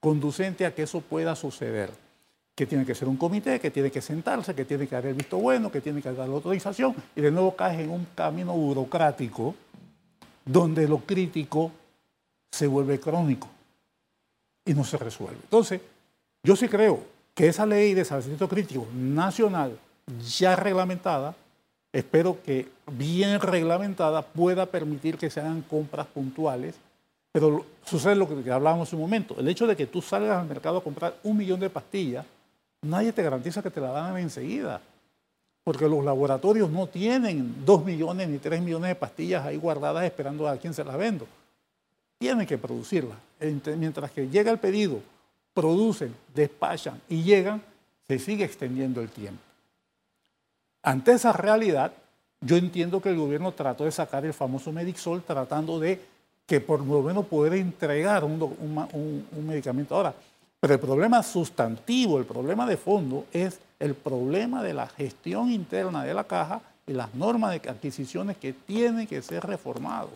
conducentes 0.00 0.66
a 0.66 0.74
que 0.74 0.82
eso 0.82 1.00
pueda 1.00 1.34
suceder. 1.34 1.90
Que 2.56 2.66
tiene 2.66 2.84
que 2.86 2.94
ser 2.94 3.06
un 3.06 3.18
comité, 3.18 3.60
que 3.60 3.70
tiene 3.70 3.90
que 3.90 4.00
sentarse, 4.00 4.54
que 4.54 4.64
tiene 4.64 4.88
que 4.88 4.94
dar 4.94 5.06
el 5.06 5.14
visto 5.14 5.36
bueno, 5.36 5.70
que 5.70 5.82
tiene 5.82 6.00
que 6.00 6.10
dar 6.10 6.26
la 6.26 6.34
autorización, 6.34 6.96
y 7.14 7.20
de 7.20 7.30
nuevo 7.30 7.54
cae 7.54 7.84
en 7.84 7.90
un 7.90 8.06
camino 8.14 8.54
burocrático 8.54 9.54
donde 10.44 10.88
lo 10.88 10.98
crítico 10.98 11.70
se 12.50 12.66
vuelve 12.66 12.98
crónico 12.98 13.48
y 14.64 14.72
no 14.72 14.84
se 14.84 14.96
resuelve. 14.96 15.38
Entonces, 15.42 15.82
yo 16.42 16.56
sí 16.56 16.66
creo 16.66 17.00
que 17.34 17.48
esa 17.48 17.66
ley 17.66 17.90
de 17.90 17.96
desabastecimiento 18.00 18.48
crítico 18.48 18.86
nacional 18.94 19.78
ya 20.38 20.56
reglamentada, 20.56 21.34
espero 21.92 22.38
que 22.42 22.68
bien 22.90 23.38
reglamentada 23.40 24.22
pueda 24.22 24.64
permitir 24.64 25.18
que 25.18 25.28
se 25.28 25.40
hagan 25.40 25.60
compras 25.60 26.06
puntuales, 26.06 26.76
pero 27.32 27.66
sucede 27.84 28.14
lo 28.14 28.42
que 28.42 28.50
hablábamos 28.50 28.90
en 28.92 28.98
un 28.98 29.02
momento, 29.02 29.38
el 29.38 29.48
hecho 29.48 29.66
de 29.66 29.76
que 29.76 29.86
tú 29.86 30.00
salgas 30.00 30.38
al 30.38 30.48
mercado 30.48 30.78
a 30.78 30.82
comprar 30.82 31.18
un 31.22 31.36
millón 31.36 31.60
de 31.60 31.68
pastillas, 31.68 32.24
nadie 32.82 33.12
te 33.12 33.22
garantiza 33.22 33.62
que 33.62 33.70
te 33.70 33.80
la 33.80 33.90
dan 33.90 34.16
enseguida, 34.18 34.80
porque 35.64 35.88
los 35.88 36.04
laboratorios 36.04 36.70
no 36.70 36.86
tienen 36.86 37.64
dos 37.64 37.84
millones 37.84 38.28
ni 38.28 38.38
tres 38.38 38.60
millones 38.60 38.88
de 38.88 38.94
pastillas 38.94 39.44
ahí 39.44 39.56
guardadas 39.56 40.04
esperando 40.04 40.48
a 40.48 40.56
quien 40.56 40.74
se 40.74 40.84
las 40.84 40.96
venda 40.96 41.26
tienen 42.18 42.46
que 42.46 42.58
producirla. 42.58 43.14
Mientras 43.76 44.10
que 44.10 44.28
llega 44.28 44.50
el 44.50 44.58
pedido, 44.58 45.00
producen, 45.52 46.14
despachan 46.34 47.00
y 47.08 47.22
llegan, 47.22 47.62
se 48.06 48.18
sigue 48.18 48.44
extendiendo 48.44 49.00
el 49.00 49.10
tiempo. 49.10 49.42
Ante 50.82 51.12
esa 51.12 51.32
realidad, 51.32 51.92
yo 52.40 52.56
entiendo 52.56 53.00
que 53.00 53.10
el 53.10 53.16
gobierno 53.16 53.52
trató 53.52 53.84
de 53.84 53.92
sacar 53.92 54.24
el 54.24 54.32
famoso 54.32 54.72
Medixol 54.72 55.22
tratando 55.22 55.78
de 55.80 56.00
que 56.46 56.60
por 56.60 56.80
lo 56.80 57.02
menos 57.02 57.26
poder 57.26 57.54
entregar 57.54 58.22
un 58.24 59.26
medicamento. 59.46 59.96
Ahora, 59.96 60.14
pero 60.66 60.74
el 60.74 60.80
problema 60.80 61.22
sustantivo, 61.22 62.18
el 62.18 62.24
problema 62.24 62.66
de 62.66 62.76
fondo 62.76 63.26
es 63.32 63.60
el 63.78 63.94
problema 63.94 64.64
de 64.64 64.74
la 64.74 64.88
gestión 64.88 65.52
interna 65.52 66.02
de 66.02 66.12
la 66.12 66.24
caja 66.24 66.60
y 66.88 66.92
las 66.92 67.14
normas 67.14 67.52
de 67.52 67.70
adquisiciones 67.70 68.36
que 68.36 68.52
tienen 68.52 69.06
que 69.06 69.22
ser 69.22 69.46
reformados. 69.46 70.10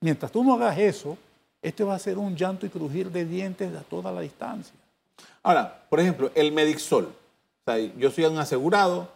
Mientras 0.00 0.30
tú 0.30 0.44
no 0.44 0.54
hagas 0.54 0.78
eso, 0.78 1.18
este 1.60 1.82
va 1.82 1.96
a 1.96 1.98
ser 1.98 2.16
un 2.16 2.36
llanto 2.36 2.64
y 2.64 2.68
crujir 2.68 3.10
de 3.10 3.24
dientes 3.24 3.74
a 3.74 3.80
toda 3.80 4.12
la 4.12 4.20
distancia. 4.20 4.72
Ahora, 5.42 5.82
por 5.90 5.98
ejemplo, 5.98 6.30
el 6.36 6.52
Medixol. 6.52 7.12
yo 7.98 8.10
soy 8.12 8.26
un 8.26 8.38
asegurado, 8.38 9.08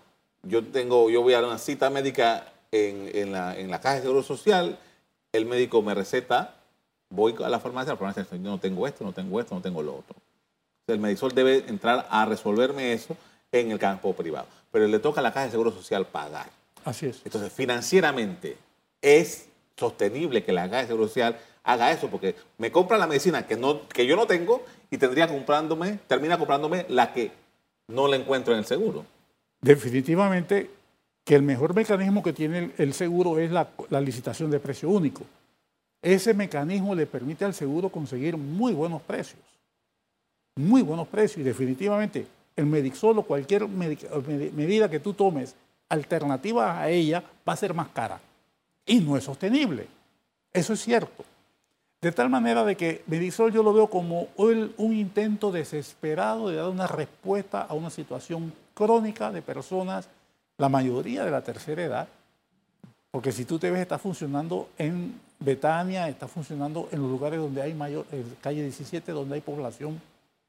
yo, 0.43 0.65
tengo, 0.65 1.11
yo 1.11 1.23
voy 1.23 1.35
a 1.35 1.47
una 1.47 1.59
cita 1.59 1.91
médica 1.91 2.45
en, 2.73 3.31
la, 3.31 3.57
en, 3.57 3.71
la, 3.71 3.81
caja 3.81 3.97
de 3.97 4.03
seguro 4.03 4.25
social, 4.25 4.77
el 5.31 5.47
médico 5.47 5.81
me 5.81 5.95
receta, 5.95 6.57
voy 7.09 7.37
a 7.45 7.49
la 7.49 7.61
farmacia, 7.61 7.93
la 7.93 7.99
farmacia 7.99 8.25
dice, 8.25 8.37
yo 8.37 8.51
no 8.51 8.59
tengo 8.59 8.85
esto, 8.89 9.05
no 9.05 9.13
tengo 9.13 9.39
esto, 9.39 9.55
no 9.55 9.61
tengo 9.61 9.81
lo 9.81 9.99
otro. 9.99 10.17
El 10.89 11.01
Medixol 11.01 11.35
debe 11.35 11.65
entrar 11.67 12.07
a 12.11 12.27
resolverme 12.27 12.93
eso 12.93 13.17
en 13.51 13.73
el 13.73 13.79
campo 13.81 14.15
privado, 14.15 14.47
pero 14.71 14.87
le 14.87 15.01
toca 15.01 15.19
a 15.19 15.23
la 15.23 15.33
caja 15.33 15.47
de 15.47 15.51
seguro 15.51 15.73
social 15.73 16.07
pagar. 16.07 16.49
Así 16.85 17.07
es. 17.07 17.23
Entonces, 17.25 17.53
financieramente 17.53 18.57
es 19.03 19.49
sostenible 19.77 20.45
que 20.45 20.53
la 20.53 20.71
Caja 20.71 20.83
de 20.83 20.87
Seguro 20.87 21.09
Social 21.09 21.37
haga 21.65 21.91
eso, 21.91 22.09
porque 22.09 22.37
me 22.59 22.71
compra 22.71 22.99
la 22.99 23.09
medicina 23.09 23.49
que, 23.49 23.57
no, 23.57 23.89
que 23.89 24.07
yo 24.07 24.15
no 24.15 24.29
tengo 24.29 24.65
y 24.89 24.99
tendría 24.99 25.27
comprándome, 25.27 25.99
termina 26.07 26.39
comprándome 26.39 26.87
la 26.89 27.13
que 27.13 27.33
no 27.89 28.07
la 28.07 28.15
encuentro 28.15 28.53
en 28.53 28.61
el 28.61 28.65
seguro. 28.65 29.05
Definitivamente 29.61 30.71
que 31.25 31.35
el 31.35 31.43
mejor 31.43 31.75
mecanismo 31.75 32.23
que 32.23 32.33
tiene 32.33 32.71
el, 32.79 32.95
seguro 32.95 33.41
es 33.41 33.51
la, 33.51 33.71
la, 33.91 34.01
licitación 34.01 34.53
de 34.53 34.61
precio 34.61 34.89
único. 34.89 35.25
Ese 36.01 36.33
mecanismo 36.33 36.95
le 36.95 37.07
permite 37.07 37.45
al 37.45 37.55
seguro 37.55 37.89
conseguir 37.89 38.37
muy 38.37 38.73
buenos 38.73 39.03
precios. 39.03 39.41
Muy 40.57 40.83
buenos 40.83 41.07
precios. 41.09 41.39
Y 41.39 41.43
definitivamente 41.45 42.27
el 42.57 42.67
Medixol 42.67 43.19
o 43.19 43.23
cualquier 43.23 43.69
medida 43.69 44.91
que 44.91 45.01
tú 45.01 45.13
tomes 45.13 45.55
alternativa 45.89 46.81
a 46.81 46.89
ella 46.89 47.23
va 47.49 47.53
a 47.53 47.57
ser 47.57 47.73
más 47.75 47.89
cara 47.89 48.21
y 48.85 49.01
no 49.01 49.17
es 49.17 49.25
sostenible. 49.25 49.87
Eso 50.53 50.73
es 50.73 50.81
cierto. 50.81 51.25
De 52.01 52.13
tal 52.13 52.31
manera 52.31 52.65
de 52.65 52.77
que 52.77 53.03
Medisol 53.07 53.53
yo 53.53 53.63
lo 53.63 53.73
veo 53.73 53.89
como 53.89 54.29
un 54.37 54.93
intento 54.93 55.51
desesperado 55.51 56.49
de 56.49 56.57
dar 56.57 56.69
una 56.69 56.87
respuesta 56.87 57.63
a 57.63 57.75
una 57.75 57.91
situación 57.91 58.53
crónica 58.75 59.33
de 59.33 59.43
personas, 59.43 60.09
la 60.59 60.69
mayoría 60.69 61.25
de 61.25 61.31
la 61.31 61.43
tercera 61.43 61.83
edad, 61.83 62.09
porque 63.11 63.33
si 63.33 63.45
tú 63.45 63.59
te 63.59 63.71
ves 63.71 63.81
está 63.81 63.99
funcionando 63.99 64.69
en 64.79 65.19
Betania, 65.41 66.09
está 66.09 66.29
funcionando 66.29 66.89
en 66.93 67.01
los 67.01 67.11
lugares 67.11 67.41
donde 67.41 67.63
hay 67.63 67.75
mayor, 67.75 68.07
en 68.13 68.37
calle 68.41 68.63
17, 68.63 69.13
donde 69.13 69.37
hay 69.37 69.41
población 69.41 70.01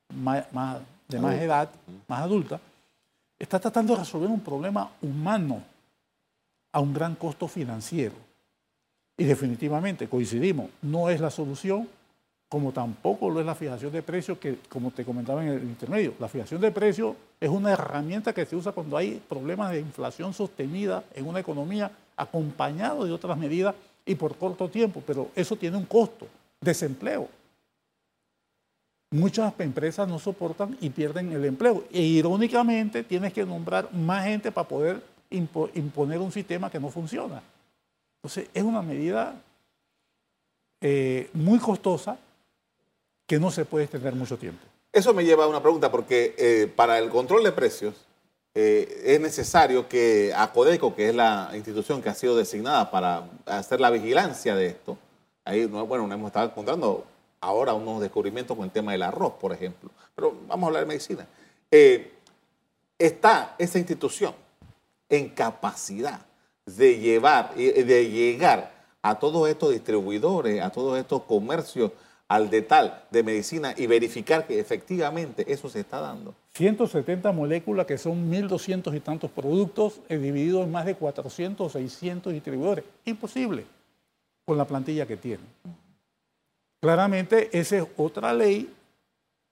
de 0.09 1.19
más 1.19 1.35
edad, 1.35 1.69
más 2.07 2.21
adulta, 2.21 2.59
está 3.39 3.59
tratando 3.59 3.93
de 3.93 3.99
resolver 3.99 4.29
un 4.29 4.41
problema 4.41 4.89
humano 5.01 5.61
a 6.71 6.79
un 6.79 6.93
gran 6.93 7.15
costo 7.15 7.47
financiero. 7.47 8.15
Y 9.17 9.23
definitivamente 9.23 10.07
coincidimos, 10.07 10.69
no 10.81 11.09
es 11.09 11.19
la 11.19 11.29
solución, 11.29 11.87
como 12.49 12.71
tampoco 12.71 13.29
lo 13.29 13.39
es 13.39 13.45
la 13.45 13.55
fijación 13.55 13.91
de 13.91 14.01
precios, 14.01 14.37
que 14.37 14.59
como 14.69 14.91
te 14.91 15.03
comentaba 15.03 15.43
en 15.43 15.49
el 15.49 15.63
intermedio, 15.63 16.13
la 16.19 16.27
fijación 16.27 16.61
de 16.61 16.71
precios 16.71 17.15
es 17.39 17.49
una 17.49 17.73
herramienta 17.73 18.33
que 18.33 18.45
se 18.45 18.55
usa 18.55 18.71
cuando 18.71 18.95
hay 18.95 19.21
problemas 19.27 19.71
de 19.71 19.79
inflación 19.79 20.33
sostenida 20.33 21.03
en 21.13 21.27
una 21.27 21.39
economía 21.39 21.91
acompañado 22.15 23.05
de 23.05 23.11
otras 23.11 23.37
medidas 23.37 23.75
y 24.05 24.15
por 24.15 24.37
corto 24.37 24.69
tiempo, 24.69 25.03
pero 25.05 25.29
eso 25.35 25.55
tiene 25.55 25.77
un 25.77 25.85
costo, 25.85 26.27
desempleo. 26.61 27.27
Muchas 29.11 29.53
empresas 29.59 30.07
no 30.07 30.19
soportan 30.19 30.77
y 30.81 30.89
pierden 30.89 31.31
el 31.31 31.45
empleo. 31.45 31.85
E 31.91 32.01
irónicamente 32.01 33.03
tienes 33.03 33.31
que 33.31 33.45
nombrar 33.45 33.93
más 33.93 34.25
gente 34.25 34.51
para 34.51 34.67
poder 34.67 35.01
imponer 35.29 36.19
un 36.19 36.31
sistema 36.31 36.69
que 36.69 36.79
no 36.79 36.89
funciona. 36.89 37.41
Entonces, 38.17 38.49
es 38.53 38.63
una 38.63 38.81
medida 38.81 39.41
eh, 40.81 41.29
muy 41.33 41.59
costosa 41.59 42.17
que 43.25 43.39
no 43.39 43.49
se 43.49 43.65
puede 43.65 43.85
extender 43.85 44.13
mucho 44.13 44.37
tiempo. 44.37 44.65
Eso 44.91 45.13
me 45.13 45.23
lleva 45.23 45.45
a 45.45 45.47
una 45.47 45.61
pregunta, 45.61 45.91
porque 45.91 46.35
eh, 46.37 46.71
para 46.75 46.99
el 46.99 47.09
control 47.09 47.43
de 47.43 47.51
precios 47.51 47.93
eh, 48.55 49.03
es 49.05 49.21
necesario 49.21 49.87
que 49.87 50.33
ACODECO, 50.35 50.95
que 50.95 51.09
es 51.09 51.15
la 51.15 51.51
institución 51.53 52.01
que 52.01 52.09
ha 52.09 52.13
sido 52.13 52.35
designada 52.35 52.89
para 52.89 53.29
hacer 53.45 53.79
la 53.79 53.89
vigilancia 53.89 54.55
de 54.55 54.67
esto, 54.67 54.97
ahí, 55.45 55.65
bueno, 55.65 56.11
hemos 56.11 56.27
estado 56.27 56.47
encontrando 56.47 57.05
ahora 57.41 57.73
unos 57.73 58.01
descubrimientos 58.01 58.55
con 58.55 58.65
el 58.65 58.71
tema 58.71 58.91
del 58.91 59.03
arroz, 59.03 59.33
por 59.39 59.53
ejemplo, 59.53 59.89
pero 60.15 60.35
vamos 60.47 60.63
a 60.63 60.67
hablar 60.67 60.83
de 60.83 60.87
medicina. 60.87 61.27
está 62.97 63.55
esa 63.57 63.77
institución 63.77 64.33
en 65.09 65.29
capacidad 65.29 66.21
de 66.65 66.99
llevar, 66.99 67.55
de 67.55 68.09
llegar 68.09 68.73
a 69.01 69.19
todos 69.19 69.49
estos 69.49 69.71
distribuidores, 69.71 70.61
a 70.61 70.69
todos 70.69 70.97
estos 70.99 71.23
comercios 71.23 71.91
al 72.27 72.49
detal 72.49 73.03
de 73.09 73.23
medicina 73.23 73.73
y 73.77 73.87
verificar 73.87 74.45
que 74.45 74.59
efectivamente 74.59 75.51
eso 75.51 75.69
se 75.69 75.79
está 75.79 76.01
dando. 76.01 76.33
170 76.53 77.31
moléculas 77.31 77.85
que 77.85 77.97
son 77.97 78.29
1.200 78.29 78.95
y 78.95 78.99
tantos 78.99 79.31
productos 79.31 80.01
eh, 80.09 80.17
divididos 80.17 80.65
en 80.65 80.71
más 80.71 80.85
de 80.85 80.95
400 80.95 81.65
o 81.65 81.69
600 81.69 82.33
distribuidores. 82.33 82.83
Imposible 83.05 83.65
con 84.45 84.57
la 84.57 84.65
plantilla 84.65 85.05
que 85.05 85.17
tiene. 85.17 85.43
Claramente 86.87 87.49
esa 87.51 87.79
es 87.79 87.85
otra 87.97 88.31
ley 88.31 88.73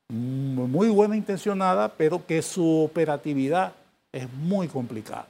muy 0.08 0.88
buena 0.88 1.18
intencionada, 1.18 1.90
pero 1.90 2.26
que 2.26 2.42
su 2.42 2.66
operatividad 2.84 3.74
es 4.14 4.32
muy 4.32 4.70
complicada. 4.70 5.28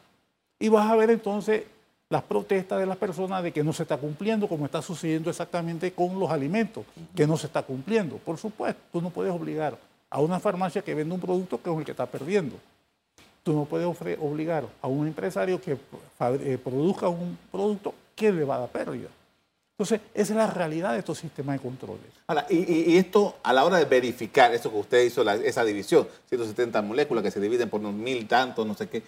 Y 0.60 0.70
vas 0.70 0.88
a 0.88 0.96
ver 0.96 1.10
entonces 1.10 1.64
las 2.08 2.22
protestas 2.22 2.80
de 2.80 2.86
las 2.86 2.98
personas 2.98 3.42
de 3.42 3.52
que 3.52 3.64
no 3.64 3.74
se 3.74 3.82
está 3.82 3.98
cumpliendo, 3.98 4.48
como 4.48 4.66
está 4.66 4.84
sucediendo 4.84 5.32
exactamente 5.32 5.94
con 5.94 6.20
los 6.20 6.30
alimentos, 6.30 6.86
que 7.16 7.26
no 7.26 7.38
se 7.38 7.48
está 7.48 7.64
cumpliendo. 7.64 8.18
Por 8.18 8.38
supuesto, 8.38 8.80
tú 8.92 9.02
no 9.02 9.10
puedes 9.10 9.34
obligar 9.34 9.76
a 10.12 10.22
una 10.22 10.40
farmacia 10.40 10.84
que 10.84 10.94
vende 10.94 11.16
un 11.16 11.22
producto 11.22 11.60
que 11.60 11.72
es 11.72 11.76
el 11.80 11.86
que 11.86 11.92
está 11.92 12.06
perdiendo. 12.06 12.58
Tú 13.42 13.54
no 13.54 13.66
puedes 13.66 13.88
obligar 14.20 14.64
a 14.80 14.88
un 14.88 15.08
empresario 15.08 15.60
que 15.60 15.72
eh, 15.72 16.60
produzca 16.64 17.10
un 17.10 17.36
producto 17.52 17.96
que 18.16 18.32
le 18.32 18.44
va 18.44 18.58
a 18.58 18.60
dar 18.60 18.70
pérdida. 18.70 19.10
Entonces, 19.78 20.00
esa 20.14 20.34
es 20.34 20.38
la 20.38 20.48
realidad 20.48 20.94
de 20.94 21.00
estos 21.00 21.18
sistemas 21.18 21.58
de 21.58 21.62
controles. 21.62 22.06
Ahora, 22.28 22.46
y, 22.50 22.96
esto 22.96 23.36
a 23.44 23.52
la 23.52 23.66
hora 23.66 23.78
de 23.78 23.84
verificar, 23.84 24.54
eso 24.54 24.72
que 24.72 24.78
usted 24.78 25.04
hizo, 25.04 25.30
esa 25.30 25.66
división, 25.66 26.08
170 26.30 26.82
moléculas 26.82 27.22
que 27.22 27.30
se 27.30 27.42
dividen 27.42 27.70
por 27.70 27.82
unos 27.82 27.94
mil 27.94 28.26
tantos, 28.26 28.66
no 28.66 28.74
sé 28.74 28.88
qué, 28.88 29.04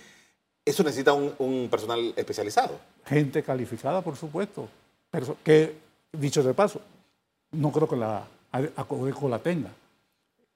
eso 0.66 0.84
necesita 0.84 1.14
un, 1.14 1.70
personal 1.72 2.14
especializado. 2.18 2.78
Gente 3.06 3.42
calificada, 3.44 4.02
por 4.02 4.18
supuesto. 4.18 4.68
que, 5.42 5.78
dicho 6.12 6.44
de 6.44 6.54
paso, 6.54 6.82
no 7.52 7.72
creo 7.72 7.88
que 7.88 7.96
la 7.96 8.28
Acodeco 8.52 9.30
la 9.30 9.40
tenga. 9.40 9.70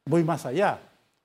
Voy 0.05 0.25
más 0.25 0.45
allá. 0.45 0.77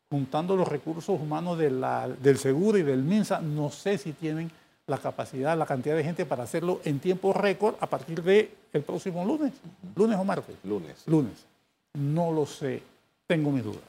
Juntando 0.08 0.54
los 0.54 0.68
recursos 0.68 1.20
humanos 1.20 1.58
del 1.58 2.38
seguro 2.38 2.78
y 2.78 2.84
del 2.84 3.02
MINSA, 3.02 3.40
no 3.40 3.70
sé 3.70 3.98
si 3.98 4.12
tienen 4.12 4.52
la 4.86 4.98
capacidad, 4.98 5.56
la 5.56 5.66
cantidad 5.66 5.96
de 5.96 6.04
gente 6.04 6.24
para 6.26 6.44
hacerlo 6.44 6.80
en 6.84 7.00
tiempo 7.00 7.32
récord 7.32 7.74
a 7.80 7.86
partir 7.86 8.22
del 8.22 8.50
el 8.72 8.82
próximo 8.82 9.24
lunes. 9.24 9.52
¿Lunes 9.96 10.18
o 10.18 10.24
martes? 10.24 10.54
Lunes. 10.64 11.02
Lunes. 11.06 11.44
No 11.94 12.30
lo 12.30 12.46
sé. 12.46 12.82
Tengo 13.26 13.50
mis 13.50 13.64
dudas. 13.64 13.82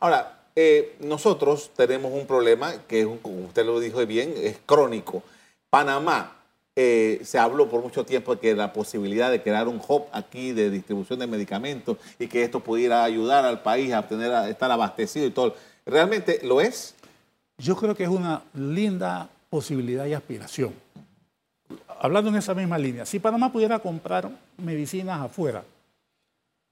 Ahora, 0.00 0.40
eh, 0.56 0.96
nosotros 1.00 1.70
tenemos 1.76 2.12
un 2.12 2.26
problema 2.26 2.72
que, 2.88 3.04
como 3.22 3.46
usted 3.46 3.64
lo 3.64 3.78
dijo 3.78 4.04
bien, 4.06 4.34
es 4.36 4.58
crónico. 4.66 5.22
Panamá, 5.68 6.36
eh, 6.74 7.20
se 7.22 7.38
habló 7.38 7.68
por 7.68 7.82
mucho 7.82 8.04
tiempo 8.04 8.34
de 8.34 8.40
que 8.40 8.54
la 8.54 8.72
posibilidad 8.72 9.30
de 9.30 9.42
crear 9.42 9.68
un 9.68 9.80
hub 9.86 10.06
aquí 10.12 10.52
de 10.52 10.70
distribución 10.70 11.18
de 11.18 11.26
medicamentos 11.26 11.98
y 12.18 12.26
que 12.26 12.42
esto 12.42 12.60
pudiera 12.60 13.04
ayudar 13.04 13.44
al 13.44 13.62
país 13.62 13.92
a, 13.92 14.00
obtener, 14.00 14.32
a 14.32 14.48
estar 14.48 14.70
abastecido 14.70 15.26
y 15.26 15.30
todo. 15.30 15.54
¿Realmente 15.86 16.40
lo 16.42 16.60
es? 16.60 16.94
Yo 17.58 17.76
creo 17.76 17.94
que 17.94 18.04
es 18.04 18.08
una 18.08 18.42
linda 18.54 19.28
posibilidad 19.50 20.06
y 20.06 20.14
aspiración. 20.14 20.72
Hablando 22.00 22.30
en 22.30 22.36
esa 22.36 22.54
misma 22.54 22.78
línea, 22.78 23.04
si 23.04 23.18
Panamá 23.18 23.52
pudiera 23.52 23.78
comprar 23.78 24.30
medicinas 24.56 25.20
afuera, 25.20 25.62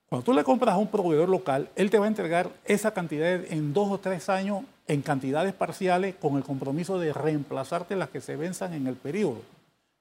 cuando 0.09 0.25
tú 0.25 0.33
le 0.33 0.43
compras 0.43 0.75
a 0.75 0.79
un 0.79 0.89
proveedor 0.89 1.29
local, 1.29 1.69
él 1.77 1.91
te 1.91 1.99
va 1.99 2.07
a 2.07 2.09
entregar 2.09 2.51
esa 2.65 2.93
cantidad 2.93 3.45
en 3.53 3.75
dos 3.75 3.91
o 3.91 3.99
tres 3.99 4.31
años 4.31 4.63
en 4.87 5.03
cantidades 5.03 5.53
parciales 5.53 6.15
con 6.15 6.39
el 6.39 6.45
compromiso 6.45 6.99
de 6.99 7.13
reemplazarte 7.13 7.95
las 7.95 8.09
que 8.09 8.23
se 8.23 8.37
venzan 8.37 8.73
en 8.73 8.87
el 8.87 8.95
periodo. 8.95 9.43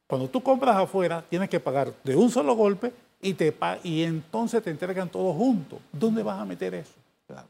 Cuando 0.07 0.29
tú 0.29 0.41
compras 0.41 0.77
afuera, 0.77 1.25
tienes 1.29 1.49
que 1.49 1.59
pagar 1.59 1.93
de 2.05 2.15
un 2.15 2.31
solo 2.31 2.55
golpe 2.55 2.93
y, 3.21 3.33
te 3.33 3.53
y 3.83 4.03
entonces 4.03 4.63
te 4.63 4.69
entregan 4.69 5.09
todo 5.09 5.33
junto. 5.33 5.81
¿Dónde 5.91 6.23
vas 6.23 6.39
a 6.39 6.45
meter 6.45 6.73
eso? 6.73 6.93
Claro. 7.27 7.47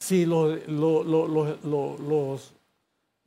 Si 0.00 0.26
los, 0.26 0.58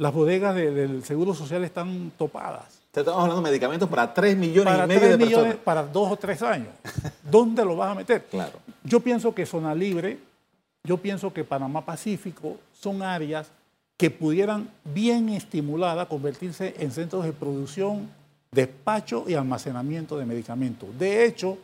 las 0.03 0.13
bodegas 0.13 0.53
del 0.53 1.01
Seguro 1.05 1.33
Social 1.33 1.63
están 1.63 2.11
topadas. 2.17 2.81
Estamos 2.93 3.21
hablando 3.21 3.37
de 3.37 3.49
medicamentos 3.51 3.87
para 3.87 4.13
3 4.13 4.35
millones 4.35 4.73
y 4.83 4.87
medio 4.87 5.17
de 5.17 5.17
millones 5.17 5.55
Para 5.55 5.81
dos 5.81 6.11
o 6.11 6.17
tres 6.17 6.41
años. 6.41 6.67
¿Dónde 7.23 7.63
lo 7.63 7.77
vas 7.77 7.91
a 7.91 7.95
meter? 7.95 8.25
Claro. 8.25 8.59
Yo 8.83 8.99
pienso 8.99 9.33
que 9.33 9.45
Zona 9.45 9.73
Libre, 9.73 10.19
yo 10.83 10.97
pienso 10.97 11.31
que 11.31 11.45
Panamá 11.45 11.85
Pacífico 11.85 12.57
son 12.73 13.01
áreas 13.01 13.49
que 13.95 14.11
pudieran 14.11 14.69
bien 14.83 15.29
estimuladas 15.29 16.07
convertirse 16.07 16.75
en 16.79 16.91
centros 16.91 17.23
de 17.23 17.31
producción, 17.31 18.09
despacho 18.51 19.23
y 19.25 19.35
almacenamiento 19.35 20.17
de 20.17 20.25
medicamentos. 20.25 20.89
De 20.99 21.23
hecho, 21.23 21.57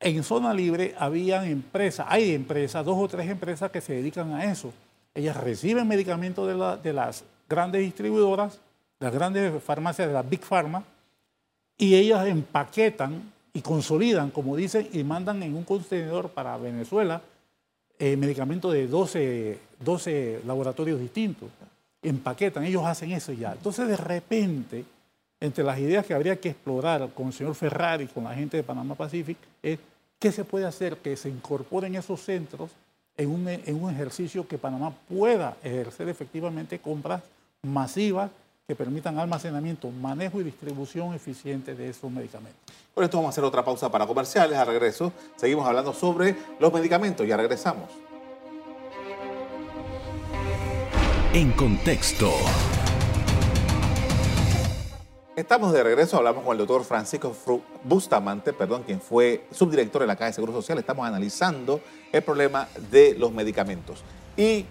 en 0.00 0.22
Zona 0.22 0.54
Libre 0.54 0.94
habían 0.98 1.44
empresas, 1.44 2.06
hay 2.08 2.32
empresas, 2.32 2.82
dos 2.82 2.96
o 2.98 3.06
tres 3.08 3.28
empresas 3.28 3.70
que 3.70 3.82
se 3.82 3.92
dedican 3.92 4.32
a 4.32 4.50
eso. 4.50 4.72
Ellas 5.14 5.36
reciben 5.36 5.86
medicamentos 5.86 6.46
de, 6.46 6.78
de 6.82 6.92
las 6.94 7.24
grandes 7.48 7.82
distribuidoras, 7.82 8.60
las 9.00 9.12
grandes 9.12 9.62
farmacias 9.62 10.08
de 10.08 10.14
la 10.14 10.22
Big 10.22 10.44
Pharma, 10.44 10.84
y 11.76 11.94
ellas 11.94 12.26
empaquetan 12.26 13.32
y 13.52 13.62
consolidan, 13.62 14.30
como 14.30 14.56
dicen, 14.56 14.88
y 14.92 15.04
mandan 15.04 15.42
en 15.42 15.54
un 15.54 15.64
contenedor 15.64 16.30
para 16.30 16.56
Venezuela 16.58 17.22
eh, 17.98 18.16
medicamentos 18.16 18.72
de 18.72 18.86
12, 18.86 19.58
12 19.80 20.42
laboratorios 20.46 21.00
distintos. 21.00 21.48
Empaquetan, 22.02 22.64
ellos 22.64 22.84
hacen 22.84 23.12
eso 23.12 23.32
ya. 23.32 23.52
Entonces, 23.52 23.88
de 23.88 23.96
repente, 23.96 24.84
entre 25.40 25.64
las 25.64 25.78
ideas 25.78 26.04
que 26.04 26.14
habría 26.14 26.40
que 26.40 26.50
explorar 26.50 27.08
con 27.14 27.28
el 27.28 27.32
señor 27.32 27.54
Ferrari, 27.54 28.06
con 28.06 28.24
la 28.24 28.34
gente 28.34 28.56
de 28.56 28.62
Panamá 28.62 28.94
Pacific, 28.94 29.36
es 29.62 29.78
qué 30.18 30.32
se 30.32 30.44
puede 30.44 30.66
hacer 30.66 30.98
que 30.98 31.16
se 31.16 31.28
incorporen 31.28 31.94
esos 31.94 32.20
centros 32.20 32.70
en 33.16 33.30
un, 33.30 33.48
en 33.48 33.82
un 33.82 33.90
ejercicio 33.90 34.46
que 34.46 34.58
Panamá 34.58 34.92
pueda 35.08 35.56
ejercer 35.62 36.08
efectivamente 36.08 36.78
compras 36.78 37.22
masivas 37.62 38.30
que 38.66 38.74
permitan 38.74 39.18
almacenamiento, 39.18 39.90
manejo 39.90 40.40
y 40.40 40.44
distribución 40.44 41.14
eficiente 41.14 41.74
de 41.74 41.88
esos 41.88 42.10
medicamentos. 42.10 42.60
Por 42.94 43.02
esto 43.02 43.16
vamos 43.16 43.30
a 43.30 43.32
hacer 43.32 43.44
otra 43.44 43.64
pausa 43.64 43.90
para 43.90 44.06
comerciales. 44.06 44.58
Al 44.58 44.66
regreso 44.66 45.12
seguimos 45.36 45.66
hablando 45.66 45.94
sobre 45.94 46.36
los 46.60 46.72
medicamentos. 46.72 47.26
Ya 47.26 47.36
regresamos. 47.36 47.88
En 51.32 51.52
contexto. 51.52 52.30
Estamos 55.34 55.72
de 55.72 55.84
regreso, 55.84 56.16
hablamos 56.16 56.42
con 56.42 56.52
el 56.52 56.58
doctor 56.58 56.84
Francisco 56.84 57.32
Bustamante, 57.84 58.52
perdón, 58.52 58.82
quien 58.82 59.00
fue 59.00 59.46
subdirector 59.52 60.00
de 60.00 60.08
la 60.08 60.16
Caja 60.16 60.26
de 60.26 60.32
Seguro 60.32 60.52
Social. 60.52 60.78
Estamos 60.78 61.06
analizando 61.06 61.80
el 62.10 62.22
problema 62.22 62.68
de 62.90 63.14
los 63.16 63.32
medicamentos. 63.32 64.02
Y 64.36 64.66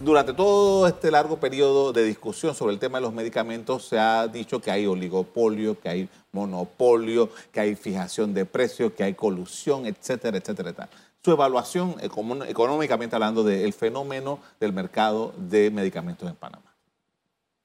durante 0.00 0.32
todo 0.32 0.86
este 0.86 1.10
largo 1.10 1.36
periodo 1.38 1.92
de 1.92 2.04
discusión 2.04 2.54
sobre 2.54 2.72
el 2.72 2.78
tema 2.78 2.98
de 2.98 3.02
los 3.02 3.12
medicamentos 3.12 3.86
se 3.86 3.98
ha 3.98 4.26
dicho 4.26 4.60
que 4.60 4.70
hay 4.70 4.86
oligopolio, 4.86 5.78
que 5.78 5.88
hay 5.88 6.08
monopolio, 6.32 7.30
que 7.52 7.60
hay 7.60 7.74
fijación 7.76 8.32
de 8.32 8.46
precios, 8.46 8.92
que 8.92 9.04
hay 9.04 9.14
colusión, 9.14 9.86
etcétera, 9.86 10.38
etcétera, 10.38 10.70
etcétera. 10.70 10.88
Su 11.22 11.32
evaluación 11.32 11.96
económicamente 12.00 13.14
hablando 13.14 13.44
del 13.44 13.72
fenómeno 13.74 14.40
del 14.58 14.72
mercado 14.72 15.34
de 15.36 15.70
medicamentos 15.70 16.28
en 16.28 16.34
Panamá. 16.34 16.64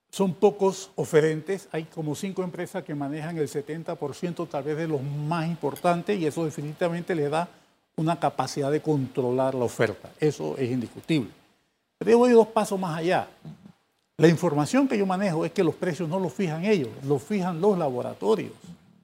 Son 0.10 0.34
pocos 0.34 0.92
oferentes, 0.96 1.70
hay 1.72 1.86
como 1.86 2.16
cinco 2.16 2.44
empresas 2.44 2.84
que 2.84 2.96
manejan 2.96 3.38
el 3.38 3.50
70% 3.50 4.48
tal 4.50 4.64
vez 4.64 4.78
de 4.78 4.88
los 4.88 5.02
más 5.02 5.48
importantes 5.48 6.20
y 6.20 6.26
eso 6.26 6.44
definitivamente 6.44 7.16
le 7.16 7.30
da 7.30 7.48
una 7.96 8.20
capacidad 8.20 8.72
de 8.72 8.82
controlar 8.82 9.56
la 9.56 9.64
oferta. 9.64 10.10
Eso 10.20 10.58
es 10.58 10.70
indiscutible. 10.70 11.45
Pero 11.98 12.12
yo 12.12 12.18
voy 12.18 12.32
dos 12.32 12.48
pasos 12.48 12.80
más 12.80 12.98
allá. 12.98 13.28
La 14.18 14.28
información 14.28 14.88
que 14.88 14.98
yo 14.98 15.06
manejo 15.06 15.46
es 15.46 15.52
que 15.52 15.64
los 15.64 15.76
precios 15.76 16.08
no 16.08 16.20
los 16.20 16.34
fijan 16.34 16.64
ellos, 16.64 16.90
los 17.04 17.22
fijan 17.22 17.60
los 17.60 17.78
laboratorios. 17.78 18.54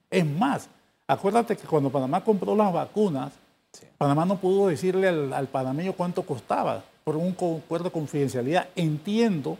Es 0.10 0.26
más, 0.26 0.70
acuérdate 1.08 1.58
que 1.58 1.68
cuando 1.68 1.90
Panamá 1.90 2.24
compró 2.24 2.56
las 2.56 2.72
vacunas, 2.72 3.34
Panamá 3.98 4.26
no 4.26 4.38
pudo 4.38 4.68
decirle 4.68 5.08
al, 5.08 5.48
panameño 5.48 5.94
cuánto 5.94 6.24
costaba 6.24 6.84
por 7.04 7.16
un 7.16 7.32
acuerdo 7.32 7.86
de 7.86 7.92
confidencialidad. 7.92 8.68
Entiendo 8.76 9.58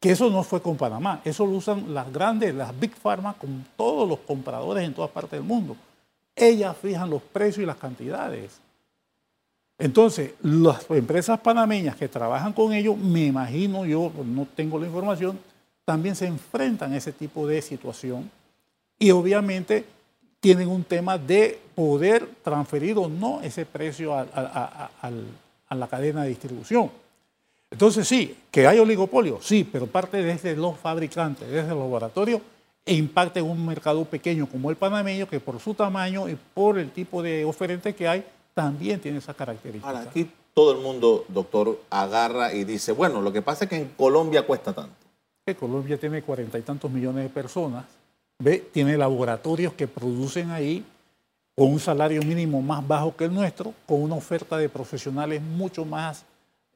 que 0.00 0.10
eso 0.10 0.30
no 0.30 0.42
fue 0.42 0.60
con 0.60 0.76
Panamá, 0.76 1.20
eso 1.24 1.46
lo 1.46 1.52
usan 1.52 1.94
las 1.94 2.12
grandes, 2.12 2.54
las 2.54 2.78
Big 2.78 2.94
Pharma, 2.94 3.34
con 3.34 3.66
todos 3.76 4.08
los 4.08 4.18
compradores 4.20 4.84
en 4.84 4.94
todas 4.94 5.10
partes 5.10 5.32
del 5.32 5.42
mundo. 5.42 5.76
Ellas 6.34 6.76
fijan 6.76 7.08
los 7.08 7.22
precios 7.22 7.62
y 7.62 7.66
las 7.66 7.76
cantidades. 7.76 8.60
Entonces, 9.78 10.32
las 10.42 10.90
empresas 10.90 11.38
panameñas 11.40 11.96
que 11.96 12.08
trabajan 12.08 12.52
con 12.52 12.72
ellos, 12.72 12.96
me 12.96 13.26
imagino, 13.26 13.84
yo 13.84 14.10
no 14.24 14.46
tengo 14.54 14.78
la 14.78 14.86
información, 14.86 15.38
también 15.84 16.16
se 16.16 16.26
enfrentan 16.26 16.92
a 16.92 16.96
ese 16.96 17.12
tipo 17.12 17.46
de 17.46 17.60
situación 17.60 18.30
y 18.98 19.10
obviamente 19.10 19.84
tienen 20.40 20.68
un 20.68 20.84
tema 20.84 21.18
de 21.18 21.58
poder 21.74 22.26
transferir 22.42 22.96
o 22.98 23.08
no 23.08 23.40
ese 23.42 23.66
precio 23.66 24.14
a, 24.14 25.10
la 25.70 25.88
cadena 25.88 26.22
de 26.22 26.30
distribución. 26.30 26.90
Entonces 27.70 28.08
sí, 28.08 28.36
que 28.50 28.66
hay 28.66 28.78
oligopolio, 28.78 29.40
sí, 29.42 29.68
pero 29.70 29.86
parte 29.86 30.22
desde 30.22 30.56
los 30.56 30.78
fabricantes, 30.78 31.48
desde 31.48 31.72
el 31.72 31.78
laboratorio, 31.78 32.40
e 32.84 32.94
impacta 32.94 33.40
en 33.40 33.46
un 33.46 33.66
mercado 33.66 34.04
pequeño 34.04 34.48
como 34.48 34.70
el 34.70 34.76
panameño, 34.76 35.28
que 35.28 35.40
por 35.40 35.58
su 35.60 35.74
tamaño 35.74 36.28
y 36.28 36.38
por 36.54 36.78
el 36.78 36.90
tipo 36.92 37.22
de 37.22 37.44
oferente 37.44 37.94
que 37.94 38.06
hay, 38.06 38.24
también 38.56 38.98
tiene 39.00 39.18
esa 39.18 39.34
característica. 39.34 39.86
Ahora, 39.86 40.00
aquí 40.00 40.30
todo 40.54 40.72
el 40.72 40.78
mundo, 40.78 41.26
doctor, 41.28 41.78
agarra 41.90 42.54
y 42.54 42.64
dice, 42.64 42.92
bueno, 42.92 43.20
lo 43.20 43.30
que 43.30 43.42
pasa 43.42 43.64
es 43.64 43.70
que 43.70 43.76
en 43.76 43.88
Colombia 43.90 44.46
cuesta 44.46 44.72
tanto. 44.72 44.94
Colombia 45.60 45.98
tiene 45.98 46.22
cuarenta 46.22 46.58
y 46.58 46.62
tantos 46.62 46.90
millones 46.90 47.24
de 47.24 47.28
personas, 47.28 47.84
¿ve? 48.38 48.66
tiene 48.72 48.96
laboratorios 48.96 49.74
que 49.74 49.86
producen 49.86 50.50
ahí 50.50 50.82
con 51.54 51.70
un 51.70 51.78
salario 51.78 52.22
mínimo 52.22 52.62
más 52.62 52.86
bajo 52.88 53.14
que 53.14 53.26
el 53.26 53.34
nuestro, 53.34 53.74
con 53.84 54.02
una 54.02 54.14
oferta 54.14 54.56
de 54.56 54.70
profesionales 54.70 55.42
mucho 55.42 55.84
más 55.84 56.24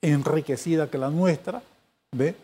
enriquecida 0.02 0.90
que 0.90 0.98
la 0.98 1.08
nuestra, 1.08 1.62
¿ve? 2.12 2.34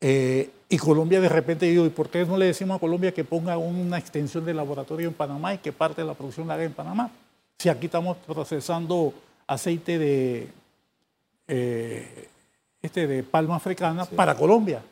Eh, 0.00 0.50
y 0.68 0.76
Colombia 0.76 1.20
de 1.20 1.28
repente 1.28 1.66
digo, 1.66 1.86
¿y 1.86 1.90
por 1.90 2.10
qué 2.10 2.26
no 2.26 2.36
le 2.36 2.46
decimos 2.46 2.76
a 2.76 2.80
Colombia 2.80 3.14
que 3.14 3.24
ponga 3.24 3.56
una 3.56 3.96
extensión 3.96 4.44
de 4.44 4.52
laboratorio 4.54 5.06
en 5.06 5.14
Panamá 5.14 5.54
y 5.54 5.58
que 5.58 5.72
parte 5.72 6.02
de 6.02 6.08
la 6.08 6.14
producción 6.14 6.48
la 6.48 6.54
haga 6.54 6.64
en 6.64 6.72
Panamá? 6.72 7.10
Si 7.58 7.68
aquí 7.68 7.86
estamos 7.86 8.16
procesando 8.18 9.14
aceite 9.46 9.98
de, 9.98 10.48
eh, 11.48 12.28
este 12.82 13.06
de 13.06 13.22
palma 13.22 13.56
africana 13.56 14.04
para 14.04 14.34
Colombia. 14.34 14.82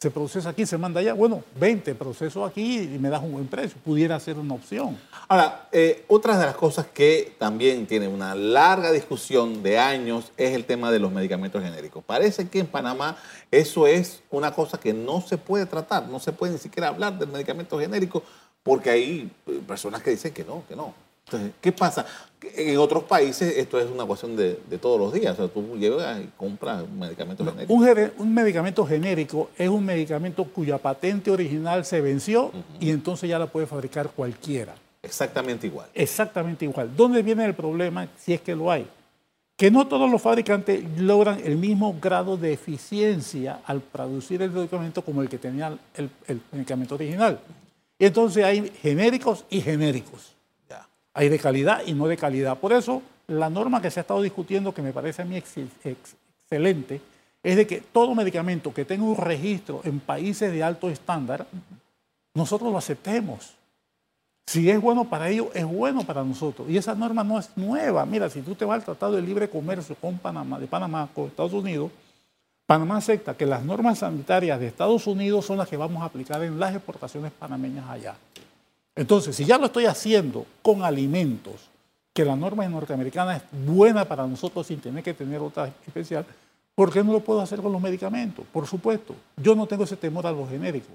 se 0.00 0.12
procesa 0.12 0.50
aquí, 0.50 0.64
se 0.64 0.78
manda 0.78 1.00
allá. 1.00 1.12
Bueno, 1.12 1.42
20 1.58 1.92
proceso 1.96 2.44
aquí 2.44 2.82
y 2.82 2.98
me 3.00 3.08
das 3.08 3.20
un 3.20 3.32
buen 3.32 3.48
precio. 3.48 3.76
Pudiera 3.84 4.18
ser 4.20 4.38
una 4.38 4.54
opción. 4.54 4.96
Ahora, 5.26 5.68
eh, 5.72 6.04
otra 6.06 6.38
de 6.38 6.46
las 6.46 6.54
cosas 6.54 6.86
que 6.86 7.34
también 7.36 7.84
tiene 7.84 8.06
una 8.06 8.32
larga 8.36 8.92
discusión 8.92 9.60
de 9.60 9.76
años 9.76 10.30
es 10.36 10.54
el 10.54 10.66
tema 10.66 10.92
de 10.92 11.00
los 11.00 11.10
medicamentos 11.10 11.60
genéricos. 11.64 12.04
Parece 12.04 12.48
que 12.48 12.60
en 12.60 12.68
Panamá 12.68 13.16
eso 13.50 13.88
es 13.88 14.22
una 14.30 14.52
cosa 14.52 14.78
que 14.78 14.92
no 14.92 15.20
se 15.20 15.36
puede 15.36 15.66
tratar, 15.66 16.06
no 16.06 16.20
se 16.20 16.30
puede 16.30 16.52
ni 16.52 16.58
siquiera 16.58 16.88
hablar 16.88 17.18
del 17.18 17.30
medicamento 17.30 17.76
genérico 17.76 18.22
porque 18.62 18.90
hay 18.90 19.32
eh, 19.48 19.60
personas 19.66 20.00
que 20.00 20.10
dicen 20.10 20.32
que 20.32 20.44
no, 20.44 20.62
que 20.68 20.76
no. 20.76 20.94
Entonces, 21.28 21.52
¿qué 21.60 21.72
pasa? 21.72 22.06
En 22.56 22.78
otros 22.78 23.04
países 23.04 23.56
esto 23.56 23.78
es 23.78 23.90
una 23.90 24.04
cuestión 24.06 24.34
de, 24.34 24.54
todos 24.80 24.98
los 24.98 25.12
días. 25.12 25.34
O 25.34 25.36
sea, 25.36 25.48
tú 25.48 25.76
llevas 25.76 26.20
y 26.20 26.30
compras 26.36 26.82
un 26.82 26.98
medicamento 26.98 27.44
genérico. 27.44 27.72
Un, 27.74 28.34
medicamento 28.34 28.86
genérico 28.86 29.50
es 29.58 29.68
un 29.68 29.84
medicamento 29.84 30.44
cuya 30.44 30.78
patente 30.78 31.30
original 31.30 31.84
se 31.84 32.00
venció 32.00 32.50
y 32.80 32.90
entonces 32.90 33.28
ya 33.28 33.38
la 33.38 33.46
puede 33.46 33.66
fabricar 33.66 34.10
cualquiera. 34.10 34.74
Exactamente 35.02 35.66
igual. 35.66 35.88
Exactamente 35.94 36.64
igual. 36.64 36.90
¿Dónde 36.96 37.22
viene 37.22 37.44
el 37.44 37.54
problema 37.54 38.08
si 38.16 38.32
es 38.32 38.40
que 38.40 38.54
lo 38.54 38.70
hay? 38.70 38.86
Que 39.56 39.70
no 39.70 39.86
todos 39.86 40.10
los 40.10 40.22
fabricantes 40.22 40.82
logran 40.98 41.40
el 41.44 41.56
mismo 41.56 41.96
grado 42.00 42.36
de 42.36 42.52
eficiencia 42.52 43.60
al 43.66 43.80
producir 43.80 44.40
el 44.40 44.50
medicamento 44.50 45.02
como 45.02 45.20
el 45.20 45.28
que 45.28 45.38
tenía 45.38 45.76
el, 45.94 46.08
el 46.28 46.40
medicamento 46.52 46.94
original. 46.94 47.38
Y 47.98 48.06
entonces 48.06 48.44
hay 48.44 48.72
genéricos 48.80 49.44
y 49.50 49.60
genéricos. 49.60 50.37
Hay 51.18 51.28
de 51.28 51.40
calidad 51.40 51.82
y 51.84 51.94
no 51.94 52.06
de 52.06 52.16
calidad. 52.16 52.56
Por 52.58 52.72
eso, 52.72 53.02
la 53.26 53.50
norma 53.50 53.82
que 53.82 53.90
se 53.90 53.98
ha 53.98 54.02
estado 54.02 54.22
discutiendo, 54.22 54.72
que 54.72 54.82
me 54.82 54.92
parece 54.92 55.22
a 55.22 55.24
mí 55.24 55.36
excelente, 55.36 57.00
es 57.42 57.56
de 57.56 57.66
que 57.66 57.80
todo 57.80 58.14
medicamento 58.14 58.72
que 58.72 58.84
tenga 58.84 59.02
un 59.02 59.16
registro 59.16 59.80
en 59.82 59.98
países 59.98 60.52
de 60.52 60.62
alto 60.62 60.88
estándar, 60.88 61.44
nosotros 62.34 62.70
lo 62.70 62.78
aceptemos. 62.78 63.52
Si 64.46 64.70
es 64.70 64.80
bueno 64.80 65.06
para 65.06 65.28
ellos, 65.28 65.48
es 65.54 65.64
bueno 65.66 66.04
para 66.04 66.22
nosotros. 66.22 66.70
Y 66.70 66.76
esa 66.76 66.94
norma 66.94 67.24
no 67.24 67.40
es 67.40 67.50
nueva. 67.56 68.06
Mira, 68.06 68.30
si 68.30 68.40
tú 68.40 68.54
te 68.54 68.64
vas 68.64 68.76
al 68.76 68.84
Tratado 68.84 69.14
de 69.14 69.22
Libre 69.22 69.50
Comercio 69.50 69.96
con 70.00 70.18
Panamá, 70.18 70.60
de 70.60 70.68
Panamá 70.68 71.08
con 71.12 71.26
Estados 71.26 71.52
Unidos, 71.52 71.90
Panamá 72.64 72.98
acepta 72.98 73.36
que 73.36 73.44
las 73.44 73.64
normas 73.64 73.98
sanitarias 73.98 74.60
de 74.60 74.68
Estados 74.68 75.04
Unidos 75.08 75.44
son 75.44 75.58
las 75.58 75.66
que 75.66 75.76
vamos 75.76 76.00
a 76.00 76.04
aplicar 76.04 76.44
en 76.44 76.60
las 76.60 76.76
exportaciones 76.76 77.32
panameñas 77.32 77.90
allá. 77.90 78.14
Entonces, 78.98 79.36
si 79.36 79.44
ya 79.44 79.58
lo 79.58 79.66
estoy 79.66 79.86
haciendo 79.86 80.44
con 80.60 80.82
alimentos, 80.82 81.70
que 82.12 82.24
la 82.24 82.34
norma 82.34 82.66
norteamericana 82.66 83.36
es 83.36 83.42
buena 83.64 84.04
para 84.04 84.26
nosotros 84.26 84.66
sin 84.66 84.80
tener 84.80 85.04
que 85.04 85.14
tener 85.14 85.40
otra 85.40 85.72
especial, 85.86 86.26
¿por 86.74 86.92
qué 86.92 87.04
no 87.04 87.12
lo 87.12 87.20
puedo 87.20 87.40
hacer 87.40 87.60
con 87.60 87.70
los 87.70 87.80
medicamentos? 87.80 88.44
Por 88.52 88.66
supuesto, 88.66 89.14
yo 89.36 89.54
no 89.54 89.66
tengo 89.66 89.84
ese 89.84 89.96
temor 89.96 90.26
a 90.26 90.32
los 90.32 90.48
genéricos. 90.48 90.90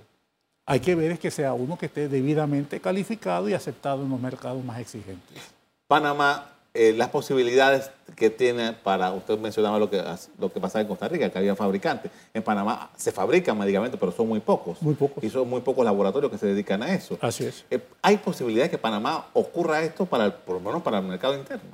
Hay 0.65 0.81
que 0.81 0.95
ver 0.95 1.11
es 1.11 1.19
que 1.19 1.31
sea 1.31 1.53
uno 1.53 1.77
que 1.77 1.85
esté 1.85 2.09
debidamente 2.09 2.81
calificado 2.81 3.47
y 3.47 3.53
aceptado 3.53 4.03
en 4.03 4.09
los 4.09 4.19
mercados 4.19 4.61
más 4.65 4.79
exigentes. 4.79 5.41
Panamá 5.87 6.49
eh, 6.75 6.93
las 6.97 7.09
posibilidades 7.09 7.91
que 8.15 8.31
tiene 8.31 8.73
para, 8.73 9.11
usted 9.13 9.37
mencionaba 9.37 9.77
lo 9.77 9.89
que, 9.89 10.03
lo 10.39 10.51
que 10.51 10.59
pasaba 10.59 10.81
en 10.81 10.87
Costa 10.87 11.07
Rica, 11.07 11.29
que 11.29 11.37
había 11.37 11.55
fabricantes. 11.55 12.11
En 12.33 12.41
Panamá 12.41 12.89
se 12.95 13.11
fabrican 13.11 13.57
medicamentos, 13.57 13.99
pero 13.99 14.11
son 14.11 14.27
muy 14.27 14.39
pocos. 14.39 14.81
Muy 14.81 14.95
pocos. 14.95 15.23
Y 15.23 15.29
son 15.29 15.47
muy 15.47 15.61
pocos 15.61 15.85
laboratorios 15.85 16.31
que 16.31 16.37
se 16.39 16.47
dedican 16.47 16.81
a 16.81 16.93
eso. 16.93 17.17
Así 17.21 17.45
es. 17.45 17.63
Eh, 17.69 17.79
¿Hay 18.01 18.17
posibilidades 18.17 18.71
que 18.71 18.79
Panamá 18.79 19.27
ocurra 19.33 19.83
esto, 19.83 20.07
para, 20.07 20.35
por 20.35 20.55
lo 20.55 20.61
menos 20.61 20.81
para 20.81 20.97
el 20.97 21.05
mercado 21.05 21.37
interno? 21.37 21.69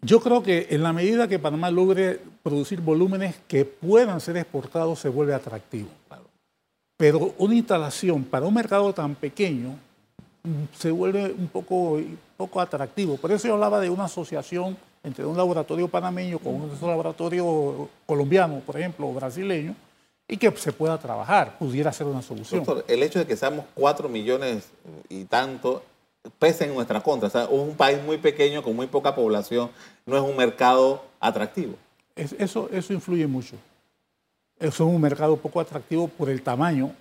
Yo 0.00 0.20
creo 0.20 0.42
que 0.42 0.68
en 0.70 0.82
la 0.82 0.92
medida 0.92 1.28
que 1.28 1.38
Panamá 1.38 1.70
logre 1.70 2.20
producir 2.42 2.80
volúmenes 2.80 3.36
que 3.46 3.66
puedan 3.66 4.20
ser 4.20 4.38
exportados, 4.38 5.00
se 5.00 5.08
vuelve 5.10 5.34
atractivo. 5.34 5.88
Pero 6.96 7.34
una 7.38 7.54
instalación 7.54 8.24
para 8.24 8.46
un 8.46 8.54
mercado 8.54 8.92
tan 8.94 9.14
pequeño 9.14 9.76
se 10.76 10.90
vuelve 10.90 11.32
un 11.32 11.48
poco, 11.48 11.98
poco 12.36 12.60
atractivo. 12.60 13.16
Por 13.16 13.32
eso 13.32 13.48
yo 13.48 13.54
hablaba 13.54 13.80
de 13.80 13.90
una 13.90 14.04
asociación 14.04 14.76
entre 15.02 15.24
un 15.24 15.36
laboratorio 15.36 15.88
panameño 15.88 16.38
con 16.38 16.54
un 16.54 16.78
laboratorio 16.80 17.88
colombiano, 18.06 18.60
por 18.60 18.76
ejemplo, 18.76 19.08
o 19.08 19.12
brasileño, 19.12 19.74
y 20.26 20.36
que 20.36 20.50
se 20.56 20.72
pueda 20.72 20.98
trabajar, 20.98 21.58
pudiera 21.58 21.92
ser 21.92 22.06
una 22.06 22.22
solución. 22.22 22.64
Doctor, 22.64 22.84
el 22.88 23.02
hecho 23.02 23.18
de 23.18 23.26
que 23.26 23.36
seamos 23.36 23.66
cuatro 23.74 24.08
millones 24.08 24.68
y 25.08 25.24
tanto 25.24 25.82
pesa 26.38 26.64
en 26.64 26.74
nuestra 26.74 27.02
contra. 27.02 27.28
O 27.28 27.30
sea, 27.30 27.46
un 27.46 27.76
país 27.76 28.02
muy 28.02 28.16
pequeño 28.16 28.62
con 28.62 28.74
muy 28.74 28.86
poca 28.86 29.14
población 29.14 29.70
no 30.06 30.16
es 30.16 30.22
un 30.22 30.36
mercado 30.36 31.02
atractivo. 31.20 31.74
eso, 32.16 32.68
eso 32.72 32.92
influye 32.92 33.26
mucho. 33.26 33.56
Eso 34.58 34.88
es 34.88 34.94
un 34.94 35.00
mercado 35.00 35.36
poco 35.36 35.60
atractivo 35.60 36.08
por 36.08 36.30
el 36.30 36.40
tamaño 36.40 36.92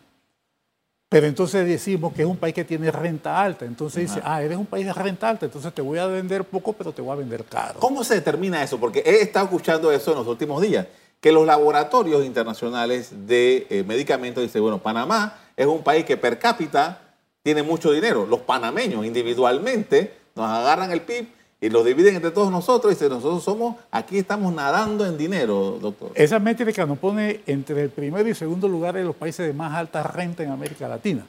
pero 1.13 1.27
entonces 1.27 1.67
decimos 1.67 2.11
que 2.11 2.23
es 2.23 2.27
un 2.27 2.37
país 2.37 2.55
que 2.55 2.63
tiene 2.63 2.89
renta 2.89 3.39
alta. 3.39 3.65
Entonces 3.65 4.09
dice, 4.09 4.19
ah, 4.25 4.41
eres 4.41 4.57
un 4.57 4.65
país 4.65 4.83
de 4.83 4.93
renta 4.93 5.29
alta, 5.29 5.45
entonces 5.45 5.71
te 5.71 5.83
voy 5.83 5.99
a 5.99 6.07
vender 6.07 6.43
poco, 6.43 6.73
pero 6.73 6.91
te 6.91 7.03
voy 7.03 7.11
a 7.11 7.15
vender 7.15 7.43
caro. 7.45 7.79
¿Cómo 7.79 8.03
se 8.03 8.15
determina 8.15 8.63
eso? 8.63 8.79
Porque 8.79 9.03
he 9.05 9.21
estado 9.21 9.45
escuchando 9.45 9.91
eso 9.91 10.09
en 10.09 10.17
los 10.17 10.27
últimos 10.27 10.59
días, 10.59 10.87
que 11.21 11.31
los 11.31 11.45
laboratorios 11.45 12.25
internacionales 12.25 13.11
de 13.27 13.67
eh, 13.69 13.83
medicamentos 13.83 14.41
dicen, 14.41 14.63
bueno, 14.63 14.79
Panamá 14.79 15.37
es 15.55 15.67
un 15.67 15.83
país 15.83 16.03
que 16.03 16.17
per 16.17 16.39
cápita 16.39 16.99
tiene 17.43 17.61
mucho 17.61 17.91
dinero. 17.91 18.25
Los 18.25 18.39
panameños 18.39 19.05
individualmente 19.05 20.15
nos 20.33 20.49
agarran 20.49 20.91
el 20.91 21.01
PIB 21.01 21.27
y 21.63 21.69
lo 21.69 21.81
dividen 21.81 22.15
entre 22.15 22.31
todos 22.31 22.51
nosotros 22.51 22.91
y 22.91 22.95
dicen, 22.95 23.07
nosotros 23.07 23.41
somos, 23.41 23.77
aquí 23.89 24.17
estamos 24.17 24.53
nadando 24.53 25.05
en 25.05 25.17
dinero, 25.17 25.77
doctor. 25.79 26.11
Esa 26.13 26.37
métrica 26.37 26.85
nos 26.85 26.97
pone 26.97 27.39
entre 27.47 27.83
el 27.83 27.89
primero 27.89 28.27
y 28.27 28.35
segundo 28.35 28.67
lugar 28.67 28.97
en 28.97 29.05
los 29.05 29.15
países 29.15 29.47
de 29.47 29.53
más 29.53 29.73
alta 29.73 30.03
renta 30.03 30.43
en 30.43 30.51
América 30.51 30.89
Latina. 30.89 31.25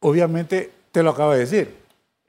Obviamente, 0.00 0.72
te 0.90 1.04
lo 1.04 1.10
acabo 1.10 1.34
de 1.34 1.38
decir, 1.38 1.72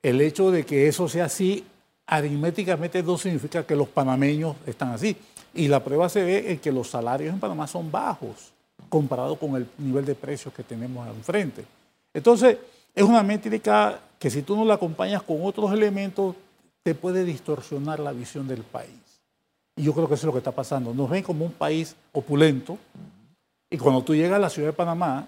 el 0.04 0.22
hecho 0.22 0.52
de 0.52 0.64
que 0.68 0.88
eso 0.88 1.10
sea 1.10 1.26
así 1.26 1.66
aritméticamente 2.06 3.02
no 3.02 3.18
significa 3.18 3.66
que 3.66 3.76
los 3.76 3.88
panameños 3.88 4.56
están 4.68 4.92
así. 4.92 5.18
Y 5.56 5.68
la 5.68 5.84
prueba 5.84 6.10
se 6.10 6.24
ve 6.24 6.52
en 6.52 6.60
que 6.60 6.72
los 6.72 6.92
salarios 6.92 7.34
en 7.34 7.40
Panamá 7.40 7.66
son 7.66 7.90
bajos 7.90 8.54
comparado 8.88 9.36
con 9.36 9.56
el 9.56 9.68
nivel 9.80 10.06
de 10.06 10.14
precios 10.14 10.54
que 10.54 10.62
tenemos 10.62 11.08
enfrente. 11.08 11.66
Entonces, 12.14 12.60
es 12.94 13.04
una 13.04 13.24
métrica 13.24 14.00
que 14.20 14.30
si 14.30 14.44
tú 14.44 14.56
no 14.56 14.64
la 14.64 14.76
acompañas 14.76 15.24
con 15.24 15.44
otros 15.44 15.74
elementos, 15.74 16.36
te 16.90 16.96
puede 16.96 17.24
distorsionar 17.24 18.00
la 18.00 18.12
visión 18.12 18.48
del 18.48 18.64
país. 18.64 19.22
Y 19.76 19.84
yo 19.84 19.94
creo 19.94 20.08
que 20.08 20.16
eso 20.16 20.22
es 20.22 20.26
lo 20.26 20.32
que 20.32 20.40
está 20.40 20.52
pasando. 20.52 20.92
Nos 20.92 21.08
ven 21.08 21.22
como 21.22 21.46
un 21.46 21.52
país 21.52 21.96
opulento 22.14 22.80
y 23.70 23.78
cuando 23.78 24.02
tú 24.02 24.16
llegas 24.16 24.38
a 24.38 24.40
la 24.40 24.50
ciudad 24.50 24.70
de 24.70 24.74
Panamá... 24.74 25.28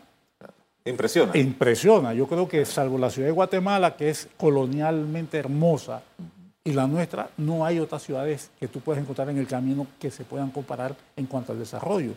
Impresiona. 0.83 1.37
Impresiona. 1.37 2.13
Yo 2.15 2.25
creo 2.25 2.47
que 2.47 2.65
salvo 2.65 2.97
la 2.97 3.11
ciudad 3.11 3.27
de 3.27 3.33
Guatemala, 3.33 3.95
que 3.95 4.09
es 4.09 4.27
colonialmente 4.37 5.37
hermosa, 5.37 6.01
y 6.63 6.73
la 6.73 6.87
nuestra, 6.87 7.29
no 7.37 7.63
hay 7.63 7.79
otras 7.79 8.01
ciudades 8.01 8.49
que 8.59 8.67
tú 8.67 8.79
puedas 8.79 8.99
encontrar 9.03 9.29
en 9.29 9.37
el 9.37 9.45
camino 9.45 9.85
que 9.99 10.09
se 10.09 10.23
puedan 10.23 10.49
comparar 10.49 10.95
en 11.15 11.27
cuanto 11.27 11.51
al 11.51 11.59
desarrollo. 11.59 12.13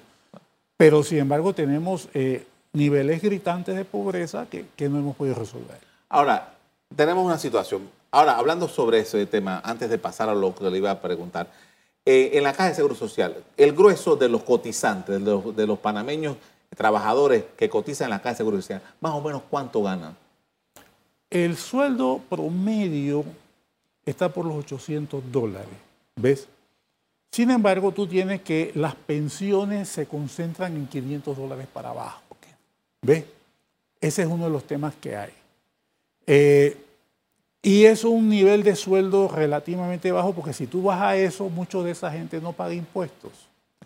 Pero 0.79 1.03
sin 1.03 1.19
embargo 1.19 1.55
tenemos 1.55 2.09
eh, 2.15 2.47
niveles 2.73 3.21
gritantes 3.21 3.77
de 3.77 3.85
pobreza 3.85 4.47
que, 4.47 4.65
que 4.75 4.89
no 4.89 5.01
hemos 5.01 5.17
podido 5.17 5.35
resolver. 5.35 5.81
Ahora, 6.09 6.55
tenemos 6.97 7.27
una 7.27 7.37
situación. 7.37 7.83
Ahora, 8.15 8.39
hablando 8.39 8.69
sobre 8.69 9.01
ese 9.01 9.27
tema, 9.27 9.61
antes 9.65 9.91
de 9.91 9.99
pasar 9.99 10.29
a 10.29 10.37
lo 10.37 10.55
que 10.55 10.71
le 10.71 10.79
iba 10.79 10.89
a 10.89 11.01
preguntar, 11.01 11.49
eh, 12.05 12.31
en 12.35 12.45
la 12.45 12.53
Caja 12.53 12.69
de 12.69 12.77
Seguro 12.77 12.95
Social, 12.95 13.43
el 13.57 13.73
grueso 13.73 14.15
de 14.15 14.29
los 14.29 14.45
cotizantes, 14.45 15.21
de 15.25 15.67
los, 15.67 15.79
panameños 15.81 16.37
trabajadores 16.77 17.43
que 17.57 17.69
cotizan 17.69 18.05
en 18.05 18.11
la 18.11 18.19
Caja 18.19 18.31
de 18.31 18.37
Seguro 18.37 18.57
Social, 18.59 18.83
más 19.01 19.15
o 19.15 19.21
menos 19.21 19.43
cuánto 19.51 19.83
ganan? 19.83 20.17
El 21.29 21.57
sueldo 21.57 22.21
promedio 22.31 23.25
está 24.07 24.29
por 24.29 24.47
los 24.47 24.59
800 24.59 25.33
dólares, 25.33 25.67
¿ves? 26.15 26.47
Sin 27.33 27.51
embargo, 27.51 27.91
tú 27.91 28.07
tienes 28.07 28.43
que 28.43 28.71
las 28.77 28.95
pensiones 28.95 29.89
se 29.89 30.07
concentran 30.07 30.77
en 30.77 30.87
500 30.87 31.37
dólares 31.37 31.67
para 31.67 31.89
abajo, 31.89 32.23
¿ves? 33.03 33.25
Ese 34.01 34.23
es 34.23 34.29
uno 34.29 34.45
de 34.45 34.51
los 34.51 34.63
temas 34.63 34.95
que 35.01 35.17
hay. 35.17 35.33
Eh, 36.29 36.81
y 37.65 37.87
es 37.87 38.05
un 38.05 38.29
nivel 38.29 38.63
de 38.63 38.77
sueldo 38.77 39.27
relativamente 39.27 40.13
bajo, 40.13 40.35
porque 40.35 40.53
si 40.53 40.67
tú 40.67 40.83
vas 40.83 41.01
a 41.01 41.17
eso, 41.17 41.49
mucho 41.49 41.83
de 41.83 41.93
esa 41.93 42.11
gente 42.13 42.39
no 42.39 42.53
paga 42.53 42.75
impuestos. 42.75 43.33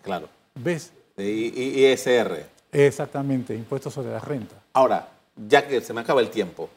Claro. 0.01 0.27
¿Ves? 0.53 0.91
Y, 1.17 1.85
ISR. 1.85 2.45
Exactamente, 2.73 3.55
impuestos 3.55 3.93
sobre 3.93 4.11
la 4.11 4.19
renta. 4.19 4.55
Ahora, 4.73 5.07
ya 5.47 5.65
que 5.65 5.79
se 5.79 5.93
me 5.93 6.01
acaba 6.01 6.19
el 6.19 6.29
tiempo, 6.29 6.69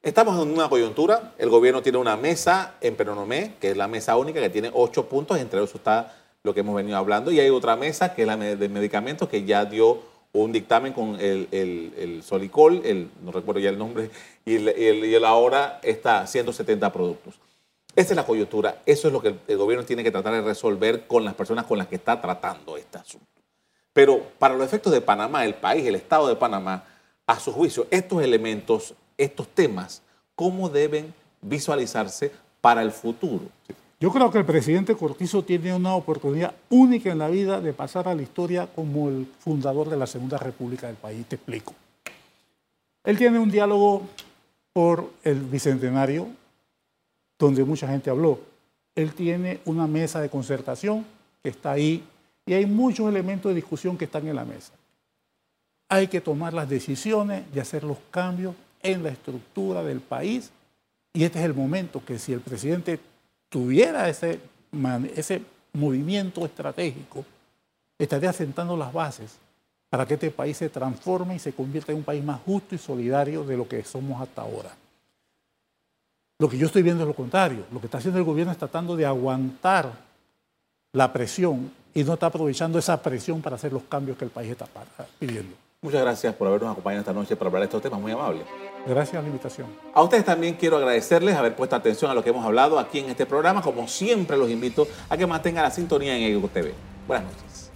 estamos 0.00 0.40
en 0.40 0.52
una 0.52 0.68
coyuntura, 0.68 1.34
el 1.36 1.50
gobierno 1.50 1.82
tiene 1.82 1.98
una 1.98 2.16
mesa 2.16 2.74
en 2.80 2.94
Peronomé, 2.94 3.56
que 3.60 3.72
es 3.72 3.76
la 3.76 3.88
mesa 3.88 4.16
única, 4.16 4.40
que 4.40 4.48
tiene 4.48 4.70
ocho 4.72 5.08
puntos, 5.08 5.38
entre 5.40 5.58
ellos 5.58 5.74
está 5.74 6.14
lo 6.44 6.54
que 6.54 6.60
hemos 6.60 6.76
venido 6.76 6.96
hablando, 6.96 7.32
y 7.32 7.40
hay 7.40 7.50
otra 7.50 7.74
mesa, 7.74 8.14
que 8.14 8.22
es 8.22 8.28
la 8.28 8.36
de 8.36 8.68
medicamentos, 8.68 9.28
que 9.28 9.44
ya 9.44 9.64
dio 9.64 9.98
un 10.42 10.52
dictamen 10.52 10.92
con 10.92 11.20
el, 11.20 11.48
el, 11.50 12.22
Solicol, 12.22 12.82
el, 12.84 13.10
no 13.22 13.32
recuerdo 13.32 13.60
ya 13.60 13.70
el 13.70 13.78
nombre, 13.78 14.10
y 14.44 14.56
el, 14.56 15.24
ahora 15.24 15.80
está 15.82 16.26
170 16.26 16.92
productos. 16.92 17.34
Esa 17.94 18.12
es 18.12 18.16
la 18.16 18.26
coyuntura, 18.26 18.82
eso 18.84 19.08
es 19.08 19.12
lo 19.12 19.22
que 19.22 19.34
el, 19.48 19.56
gobierno 19.56 19.84
tiene 19.86 20.04
que 20.04 20.10
tratar 20.10 20.34
de 20.34 20.42
resolver 20.42 21.06
con 21.06 21.24
las 21.24 21.34
personas 21.34 21.64
con 21.64 21.78
las 21.78 21.86
que 21.86 21.96
está 21.96 22.20
tratando 22.20 22.76
este 22.76 22.98
asunto. 22.98 23.26
Pero 23.92 24.22
para 24.38 24.54
los 24.54 24.66
efectos 24.66 24.92
de 24.92 25.00
Panamá, 25.00 25.44
el 25.44 25.54
país, 25.54 25.86
el 25.86 25.94
Estado 25.94 26.28
de 26.28 26.36
Panamá, 26.36 26.84
a 27.26 27.40
su 27.40 27.52
juicio, 27.52 27.86
estos 27.90 28.22
elementos, 28.22 28.94
estos 29.16 29.48
temas, 29.48 30.02
¿cómo 30.34 30.68
deben 30.68 31.14
visualizarse 31.40 32.30
para 32.60 32.82
el 32.82 32.92
futuro? 32.92 33.44
Yo 33.98 34.12
creo 34.12 34.30
que 34.30 34.38
el 34.38 34.44
presidente 34.44 34.94
Cortizo 34.94 35.42
tiene 35.42 35.74
una 35.74 35.94
oportunidad 35.94 36.54
única 36.68 37.10
en 37.10 37.18
la 37.18 37.28
vida 37.28 37.62
de 37.62 37.72
pasar 37.72 38.08
a 38.08 38.14
la 38.14 38.20
historia 38.20 38.66
como 38.66 39.08
el 39.08 39.26
fundador 39.38 39.88
de 39.88 39.96
la 39.96 40.06
Segunda 40.06 40.36
República 40.36 40.86
del 40.86 40.96
país. 40.96 41.24
Te 41.26 41.36
explico. 41.36 41.74
Él 43.04 43.16
tiene 43.16 43.38
un 43.38 43.50
diálogo 43.50 44.02
por 44.74 45.10
el 45.22 45.40
Bicentenario, 45.40 46.28
donde 47.38 47.64
mucha 47.64 47.88
gente 47.88 48.10
habló. 48.10 48.38
Él 48.94 49.14
tiene 49.14 49.60
una 49.64 49.86
mesa 49.86 50.20
de 50.20 50.28
concertación 50.28 51.06
que 51.42 51.48
está 51.48 51.72
ahí 51.72 52.04
y 52.44 52.52
hay 52.52 52.66
muchos 52.66 53.08
elementos 53.08 53.48
de 53.50 53.54
discusión 53.54 53.96
que 53.96 54.04
están 54.04 54.28
en 54.28 54.36
la 54.36 54.44
mesa. 54.44 54.74
Hay 55.88 56.08
que 56.08 56.20
tomar 56.20 56.52
las 56.52 56.68
decisiones 56.68 57.44
y 57.54 57.60
hacer 57.60 57.82
los 57.82 57.98
cambios 58.10 58.54
en 58.82 59.02
la 59.02 59.08
estructura 59.08 59.82
del 59.82 60.00
país 60.00 60.50
y 61.14 61.24
este 61.24 61.38
es 61.38 61.46
el 61.46 61.54
momento 61.54 62.04
que 62.04 62.18
si 62.18 62.34
el 62.34 62.40
presidente 62.40 63.00
tuviera 63.56 64.06
ese, 64.06 64.38
ese 65.16 65.40
movimiento 65.72 66.44
estratégico, 66.44 67.24
estaría 67.98 68.30
sentando 68.34 68.76
las 68.76 68.92
bases 68.92 69.38
para 69.88 70.04
que 70.04 70.12
este 70.12 70.30
país 70.30 70.58
se 70.58 70.68
transforme 70.68 71.36
y 71.36 71.38
se 71.38 71.54
convierta 71.54 71.90
en 71.90 71.96
un 71.96 72.04
país 72.04 72.22
más 72.22 72.38
justo 72.42 72.74
y 72.74 72.78
solidario 72.78 73.44
de 73.44 73.56
lo 73.56 73.66
que 73.66 73.82
somos 73.82 74.20
hasta 74.20 74.42
ahora. 74.42 74.76
Lo 76.38 76.50
que 76.50 76.58
yo 76.58 76.66
estoy 76.66 76.82
viendo 76.82 77.04
es 77.04 77.08
lo 77.08 77.14
contrario. 77.14 77.64
Lo 77.72 77.80
que 77.80 77.86
está 77.86 77.96
haciendo 77.96 78.18
el 78.18 78.26
gobierno 78.26 78.52
es 78.52 78.58
tratando 78.58 78.94
de 78.94 79.06
aguantar 79.06 79.90
la 80.92 81.10
presión 81.10 81.72
y 81.94 82.04
no 82.04 82.12
está 82.12 82.26
aprovechando 82.26 82.78
esa 82.78 83.02
presión 83.02 83.40
para 83.40 83.56
hacer 83.56 83.72
los 83.72 83.84
cambios 83.84 84.18
que 84.18 84.26
el 84.26 84.30
país 84.30 84.50
está 84.50 84.66
pidiendo. 85.18 85.56
Muchas 85.86 86.00
gracias 86.00 86.34
por 86.34 86.48
habernos 86.48 86.72
acompañado 86.72 87.02
esta 87.02 87.12
noche 87.12 87.36
para 87.36 87.46
hablar 87.46 87.60
de 87.60 87.66
estos 87.66 87.80
temas, 87.80 88.00
muy 88.00 88.10
amable. 88.10 88.42
Gracias 88.88 89.20
a 89.20 89.22
la 89.22 89.28
invitación. 89.28 89.68
A 89.94 90.02
ustedes 90.02 90.24
también 90.24 90.56
quiero 90.56 90.78
agradecerles 90.78 91.36
haber 91.36 91.54
puesto 91.54 91.76
atención 91.76 92.10
a 92.10 92.14
lo 92.14 92.24
que 92.24 92.30
hemos 92.30 92.44
hablado 92.44 92.80
aquí 92.80 92.98
en 92.98 93.08
este 93.08 93.24
programa. 93.24 93.62
Como 93.62 93.86
siempre, 93.86 94.36
los 94.36 94.50
invito 94.50 94.88
a 95.08 95.16
que 95.16 95.24
mantengan 95.28 95.62
la 95.62 95.70
sintonía 95.70 96.16
en 96.16 96.24
Ego 96.24 96.48
TV. 96.52 96.74
Buenas 97.06 97.26
noches. 97.26 97.70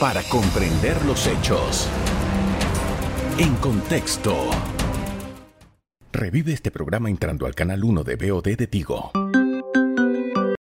Para 0.00 0.24
comprender 0.24 1.00
los 1.04 1.24
hechos. 1.28 1.88
En 3.38 3.54
contexto. 3.58 4.34
Revive 6.10 6.52
este 6.52 6.72
programa 6.72 7.10
entrando 7.10 7.46
al 7.46 7.54
canal 7.54 7.84
1 7.84 8.02
de 8.02 8.16
BOD 8.16 8.56
de 8.56 8.66
Tigo. 8.66 9.12